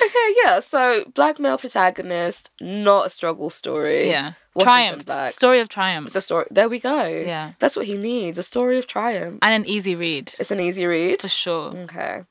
okay, 0.04 0.34
yeah. 0.44 0.60
So 0.60 1.04
black 1.14 1.38
male 1.38 1.58
protagonist, 1.58 2.50
not 2.60 3.06
a 3.06 3.10
struggle 3.10 3.50
story. 3.50 4.08
Yeah. 4.08 4.32
triumph. 4.58 5.06
Black. 5.06 5.30
Story 5.30 5.60
of 5.60 5.68
triumph. 5.68 6.06
It's 6.06 6.16
a 6.16 6.20
story. 6.20 6.46
There 6.50 6.68
we 6.68 6.78
go. 6.78 7.06
Yeah. 7.06 7.52
That's 7.58 7.76
what 7.76 7.86
he 7.86 7.96
needs. 7.96 8.38
A 8.38 8.42
story 8.42 8.78
of 8.78 8.86
triumph. 8.86 9.38
And 9.42 9.64
an 9.64 9.68
easy 9.68 9.94
read. 9.94 10.32
It's 10.38 10.50
an 10.50 10.60
easy 10.60 10.86
read. 10.86 11.22
For 11.22 11.28
sure. 11.28 11.76
Okay. 11.76 12.22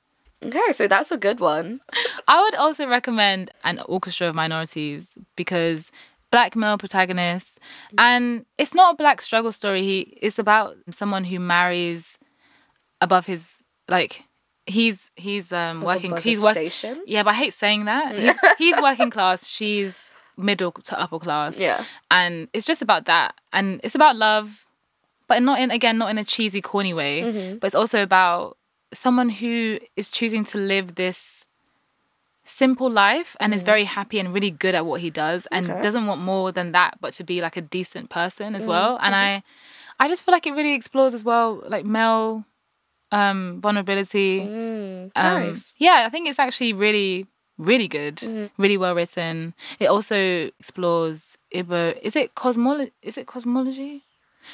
Okay, 0.43 0.71
so 0.71 0.88
that's 0.88 1.12
a 1.12 1.17
good 1.17 1.39
one. 1.39 1.82
I 2.28 2.41
would 2.41 2.56
also 2.56 2.88
recommend 2.88 3.52
an 3.63 3.80
orchestra 3.86 4.28
of 4.28 4.36
minorities 4.36 5.08
because 5.36 5.91
black 6.32 6.56
male 6.56 6.78
protagonist 6.78 7.60
and 7.97 8.45
it's 8.58 8.74
not 8.74 8.93
a 8.93 8.97
black 8.97 9.21
struggle 9.21 9.52
story. 9.52 9.84
He 9.84 10.17
it's 10.21 10.39
about 10.39 10.78
someone 10.89 11.26
who 11.26 11.39
marries 11.39 12.17
above 13.02 13.26
his 13.26 13.50
like 13.88 14.24
he's 14.65 15.12
he's 15.15 15.52
um 15.52 15.82
working 15.82 16.15
he's 16.17 16.41
working 16.41 16.69
yeah 17.06 17.24
but 17.24 17.32
i 17.32 17.34
hate 17.34 17.54
saying 17.54 17.86
that 17.86 18.17
he, 18.17 18.32
he's 18.58 18.76
working 18.82 19.10
class 19.10 19.47
she's 19.47 20.10
middle 20.38 20.71
to 20.71 21.00
upper 21.00 21.19
class 21.19 21.60
yeah 21.60 21.86
and 22.10 22.47
it's 22.54 22.65
just 22.65 22.82
about 22.82 23.06
that 23.06 23.36
and 23.54 23.82
it's 23.84 23.95
about 23.95 24.15
love 24.15 24.65
but 25.28 25.41
not 25.41 25.60
in 25.60 25.71
again 25.71 25.97
not 25.97 26.10
in 26.10 26.17
a 26.17 26.24
cheesy 26.24 26.62
corny 26.62 26.93
way 26.93 27.21
mm-hmm. 27.21 27.58
but 27.58 27.67
it's 27.67 27.76
also 27.76 28.02
about 28.04 28.58
someone 28.93 29.30
who 29.30 29.80
is 29.95 30.10
choosing 30.10 30.43
to 30.43 30.58
live 30.58 30.95
this 30.95 31.45
simple 32.43 32.89
life 32.89 33.36
and 33.39 33.52
mm-hmm. 33.52 33.58
is 33.58 33.63
very 33.63 33.86
happy 33.86 34.19
and 34.19 34.34
really 34.34 34.52
good 34.52 34.76
at 34.76 34.86
what 34.86 35.00
he 35.02 35.10
does 35.10 35.47
and 35.52 35.69
okay. 35.69 35.82
doesn't 35.82 36.06
want 36.06 36.19
more 36.19 36.52
than 36.52 36.71
that 36.71 36.97
but 37.00 37.13
to 37.13 37.24
be 37.24 37.41
like 37.41 37.56
a 37.56 37.62
decent 37.62 38.10
person 38.10 38.56
as 38.56 38.63
mm-hmm. 38.63 38.71
well 38.71 39.00
and 39.02 39.15
i 39.15 39.41
i 40.00 40.08
just 40.08 40.26
feel 40.26 40.34
like 40.34 40.45
it 40.45 40.52
really 40.52 40.74
explores 40.74 41.13
as 41.13 41.24
well 41.24 41.63
like 41.67 41.86
male 41.86 42.43
um, 43.12 43.60
vulnerability. 43.62 44.41
Mm, 44.41 45.12
um, 45.15 45.34
nice. 45.34 45.76
Yeah, 45.78 46.04
I 46.06 46.10
think 46.10 46.28
it's 46.28 46.39
actually 46.39 46.74
really, 46.74 47.28
really 47.58 47.88
good. 47.88 48.17
Mm. 48.17 48.50
Really 48.58 48.78
well 48.78 48.95
written. 48.95 49.54
It 49.80 49.88
also 49.88 50.50
explores 50.60 51.38
Ibo. 51.54 51.93
Is 52.02 52.15
it 52.15 52.36
cosmology? 52.36 52.93
Is 53.02 53.17
it 53.17 53.28
cosmology? 53.28 54.04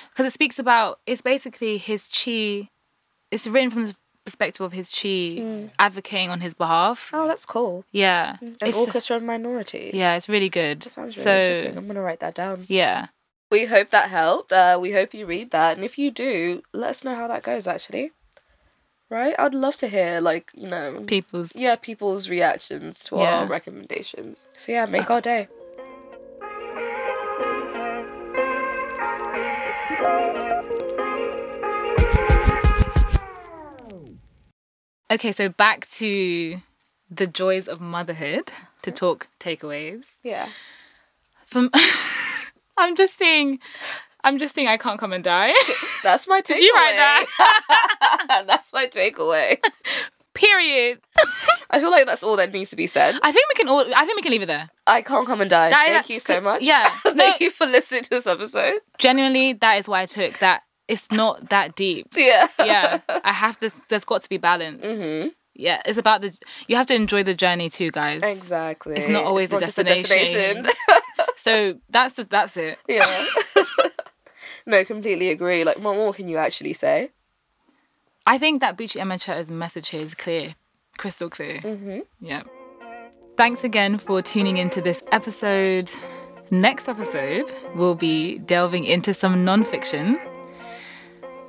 Because 0.09 0.25
it 0.25 0.33
speaks 0.33 0.59
about. 0.59 0.99
It's 1.05 1.21
basically 1.21 1.77
his 1.77 2.07
chi. 2.07 2.69
It's 3.31 3.47
written 3.47 3.69
from 3.69 3.85
the 3.85 3.95
perspective 4.25 4.65
of 4.65 4.73
his 4.73 4.89
chi 4.89 5.39
mm. 5.39 5.69
advocating 5.79 6.29
on 6.29 6.41
his 6.41 6.53
behalf. 6.53 7.11
Oh, 7.13 7.27
that's 7.27 7.45
cool. 7.45 7.85
Yeah. 7.91 8.37
Mm. 8.41 8.61
An 8.61 8.67
it's, 8.67 8.77
orchestra 8.77 9.17
of 9.17 9.23
minorities. 9.23 9.93
Yeah, 9.93 10.15
it's 10.15 10.27
really 10.27 10.49
good. 10.49 10.81
That 10.81 10.91
sounds 10.91 11.17
really 11.17 11.23
so, 11.23 11.39
interesting. 11.39 11.77
I'm 11.77 11.87
gonna 11.87 12.01
write 12.01 12.19
that 12.19 12.35
down. 12.35 12.65
Yeah. 12.67 13.07
We 13.49 13.63
hope 13.65 13.91
that 13.91 14.09
helped. 14.09 14.51
Uh, 14.51 14.77
we 14.81 14.91
hope 14.91 15.13
you 15.13 15.25
read 15.25 15.51
that, 15.51 15.77
and 15.77 15.85
if 15.85 15.97
you 15.97 16.11
do, 16.11 16.63
let 16.73 16.89
us 16.89 17.05
know 17.05 17.15
how 17.15 17.29
that 17.29 17.43
goes. 17.43 17.65
Actually 17.65 18.11
right? 19.09 19.35
I'd 19.37 19.53
love 19.53 19.75
to 19.77 19.87
hear 19.87 20.21
like 20.21 20.51
you 20.53 20.67
know 20.67 21.03
people's 21.07 21.55
yeah 21.55 21.75
people's 21.75 22.29
reactions 22.29 22.99
to 23.05 23.17
yeah. 23.17 23.39
our 23.39 23.45
recommendations. 23.45 24.47
So 24.57 24.71
yeah, 24.71 24.85
make 24.85 25.09
our 25.09 25.21
day. 25.21 25.47
Okay, 35.09 35.31
so 35.31 35.47
back 35.47 35.87
to 35.91 36.61
the 37.09 37.27
joys 37.27 37.69
of 37.69 37.79
motherhood 37.79 38.51
to 38.81 38.91
talk 38.91 39.27
takeaways. 39.39 40.15
Yeah. 40.21 40.49
From 41.45 41.71
I'm 42.77 42.95
just 42.95 43.17
seeing 43.17 43.59
I'm 44.27 44.37
just 44.39 44.53
saying 44.53 44.67
I 44.67 44.75
can't 44.75 44.99
come 44.99 45.13
and 45.13 45.23
die. 45.23 45.53
That's 46.03 46.27
my 46.27 46.41
takeaway. 46.41 46.47
Did 46.47 46.61
you 46.61 46.73
write 46.73 46.95
that? 46.97 48.43
that's 48.47 48.73
my 48.73 48.85
takeaway. 48.85 49.57
Period. 50.33 50.99
I 51.69 51.79
feel 51.79 51.89
like 51.89 52.05
that's 52.05 52.23
all 52.23 52.35
that 52.35 52.51
needs 52.51 52.69
to 52.71 52.75
be 52.75 52.87
said. 52.87 53.17
I 53.23 53.31
think 53.31 53.47
we 53.49 53.55
can 53.55 53.69
all. 53.69 53.85
I 53.95 54.05
think 54.05 54.17
we 54.17 54.21
can 54.21 54.31
leave 54.31 54.43
it 54.43 54.47
there. 54.47 54.69
I 54.85 55.01
can't 55.01 55.25
come 55.25 55.41
and 55.41 55.49
die. 55.49 55.69
That, 55.69 55.87
Thank 55.87 56.09
you 56.09 56.19
so 56.19 56.41
much. 56.41 56.61
Yeah. 56.61 56.89
Thank 57.03 57.17
no, 57.17 57.33
you 57.39 57.49
for 57.49 57.65
listening 57.65 58.03
to 58.03 58.09
this 58.09 58.27
episode. 58.27 58.79
Genuinely, 58.99 59.53
that 59.53 59.75
is 59.79 59.87
why 59.87 60.01
I 60.01 60.05
took 60.05 60.37
that. 60.39 60.63
It's 60.87 61.09
not 61.11 61.49
that 61.49 61.75
deep. 61.75 62.07
Yeah. 62.15 62.47
Yeah. 62.59 62.99
I 63.23 63.31
have 63.31 63.59
this. 63.59 63.79
There's 63.89 64.05
got 64.05 64.23
to 64.23 64.29
be 64.29 64.37
balance. 64.37 64.85
Mm-hmm. 64.85 65.29
yeah, 65.55 65.81
it's 65.85 65.97
about 65.97 66.21
the. 66.21 66.33
You 66.67 66.75
have 66.75 66.87
to 66.87 66.95
enjoy 66.95 67.23
the 67.23 67.33
journey 67.33 67.69
too, 67.69 67.91
guys. 67.91 68.23
Exactly. 68.23 68.97
It's 68.97 69.07
not 69.07 69.23
always 69.23 69.51
it's 69.51 69.73
the, 69.73 69.83
destination. 69.83 70.63
destination. 70.63 70.71
so 71.37 71.79
that's 71.89 72.15
that's 72.29 72.57
it. 72.57 72.77
Yeah. 72.87 73.25
No, 74.67 74.83
completely 74.85 75.29
agree. 75.29 75.63
Like, 75.63 75.77
what 75.77 75.95
more 75.95 76.13
can 76.13 76.27
you 76.27 76.37
actually 76.37 76.73
say? 76.73 77.09
I 78.25 78.37
think 78.37 78.59
that 78.61 78.77
Buchi 78.77 79.01
Emecheta's 79.01 79.49
message 79.49 79.89
here 79.89 80.01
is 80.01 80.13
clear, 80.13 80.55
crystal 80.97 81.29
clear. 81.29 81.59
Mm-hmm. 81.59 81.99
Yeah. 82.19 82.43
Thanks 83.37 83.63
again 83.63 83.97
for 83.97 84.21
tuning 84.21 84.57
into 84.57 84.81
this 84.81 85.01
episode. 85.11 85.91
Next 86.51 86.89
episode, 86.89 87.51
we'll 87.75 87.95
be 87.95 88.39
delving 88.39 88.83
into 88.83 89.13
some 89.13 89.45
nonfiction 89.45 90.19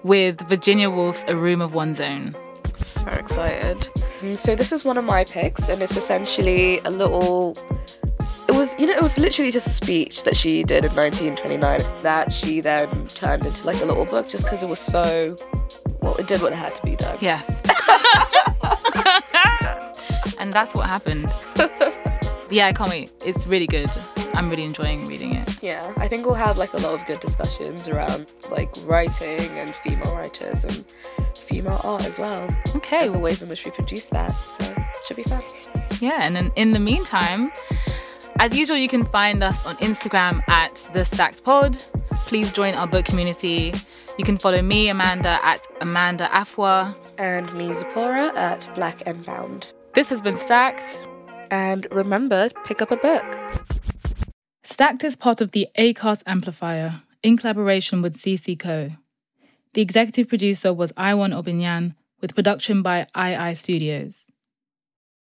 with 0.05 0.41
Virginia 0.49 0.89
Woolf's 0.89 1.25
A 1.27 1.37
Room 1.37 1.61
of 1.61 1.75
One's 1.75 1.99
Own. 1.99 2.37
So 2.77 3.07
excited. 3.09 3.89
So, 4.37 4.55
this 4.55 4.71
is 4.71 4.85
one 4.85 4.97
of 4.97 5.05
my 5.05 5.25
picks, 5.25 5.69
and 5.69 5.83
it's 5.83 5.97
essentially 5.97 6.79
a 6.81 6.91
little. 6.91 7.57
It 8.59 8.63
was, 8.63 8.75
you 8.77 8.87
know, 8.89 8.95
it 8.95 9.03
was 9.03 9.17
literally 9.17 9.53
just 9.53 9.69
a 9.69 9.71
speech 9.71 10.25
that 10.25 10.37
she 10.37 10.65
did 10.65 10.85
in 10.85 10.93
1929 10.97 12.03
that 12.03 12.33
she 12.33 12.61
then 12.61 13.07
turned 13.07 13.47
into 13.47 13.65
like 13.65 13.81
a 13.81 13.85
little 13.85 14.05
book 14.05 14.29
just 14.29 14.43
because 14.43 14.65
it 14.65 14.69
was 14.69 14.81
so. 14.81 15.37
Well, 16.01 16.17
it 16.17 16.27
did 16.27 16.43
what 16.43 16.51
it 16.51 16.57
had 16.57 16.75
to 16.75 16.83
be 16.83 16.97
done. 16.97 17.19
Yes. 17.21 17.47
and 20.41 20.53
that's 20.53 20.75
what 20.75 20.89
happened. 20.89 21.33
yeah, 22.51 22.67
I 22.67 22.73
can't 22.73 22.91
wait. 22.91 23.13
It's 23.25 23.47
really 23.47 23.69
good. 23.69 23.91
I'm 24.35 24.51
really 24.51 24.65
enjoying 24.65 25.07
reading 25.07 25.37
it. 25.37 25.63
Yeah, 25.63 25.95
I 25.97 26.09
think 26.09 26.27
we'll 26.27 26.35
have 26.35 26.59
like 26.59 26.73
a 26.73 26.79
lot 26.79 26.95
of 26.95 27.07
good 27.07 27.21
discussions 27.21 27.89
around 27.89 28.27
like 28.51 28.75
writing 28.87 29.57
and 29.57 29.73
female 29.73 30.17
writers 30.17 30.65
and 30.65 30.85
female 31.37 31.81
art 31.85 32.05
as 32.05 32.19
well. 32.19 32.53
Okay. 32.75 33.07
And 33.07 33.15
the 33.15 33.21
ways 33.21 33.41
in 33.41 33.51
which 33.51 33.65
we 33.65 33.71
produce 33.71 34.09
that. 34.09 34.33
So 34.33 34.65
it 34.65 35.07
should 35.07 35.17
be 35.17 35.23
fun. 35.23 35.45
Yeah, 36.01 36.23
and 36.23 36.35
then 36.35 36.51
in 36.57 36.73
the 36.73 36.81
meantime, 36.81 37.53
as 38.39 38.55
usual, 38.55 38.77
you 38.77 38.89
can 38.89 39.05
find 39.05 39.43
us 39.43 39.67
on 39.67 39.77
Instagram 39.77 40.43
at 40.49 40.75
the 40.93 41.05
Stacked 41.05 41.43
Pod. 41.43 41.77
Please 42.27 42.51
join 42.53 42.75
our 42.75 42.87
book 42.87 43.05
community. 43.05 43.75
You 44.19 44.25
can 44.25 44.39
follow 44.39 44.63
me, 44.63 44.89
Amanda, 44.89 45.39
at 45.43 45.67
Amanda 45.81 46.29
Afua. 46.33 46.95
And 47.19 47.53
me, 47.55 47.69
Ziporah, 47.71 48.35
at 48.35 48.69
Black 48.75 49.03
and 49.07 49.25
Bound. 49.25 49.73
This 49.95 50.09
has 50.11 50.23
been 50.23 50.37
Stacked. 50.37 51.01
And 51.51 51.87
remember, 51.91 52.49
pick 52.65 52.81
up 52.83 52.91
a 52.91 52.97
book. 52.97 53.25
Stacked 54.63 55.03
is 55.03 55.17
part 55.17 55.41
of 55.41 55.53
the 55.53 55.67
ACAST 55.79 56.23
Amplifier 56.27 57.03
in 57.23 57.37
collaboration 57.37 58.03
with 58.03 58.17
CC 58.17 58.59
Co. 58.59 58.91
The 59.75 59.83
executive 59.83 60.29
producer 60.29 60.73
was 60.73 60.93
Iwan 60.97 61.33
Obinyan, 61.33 61.95
with 62.21 62.35
production 62.35 62.83
by 62.83 63.07
AiAi 63.15 63.57
Studios. 63.57 64.28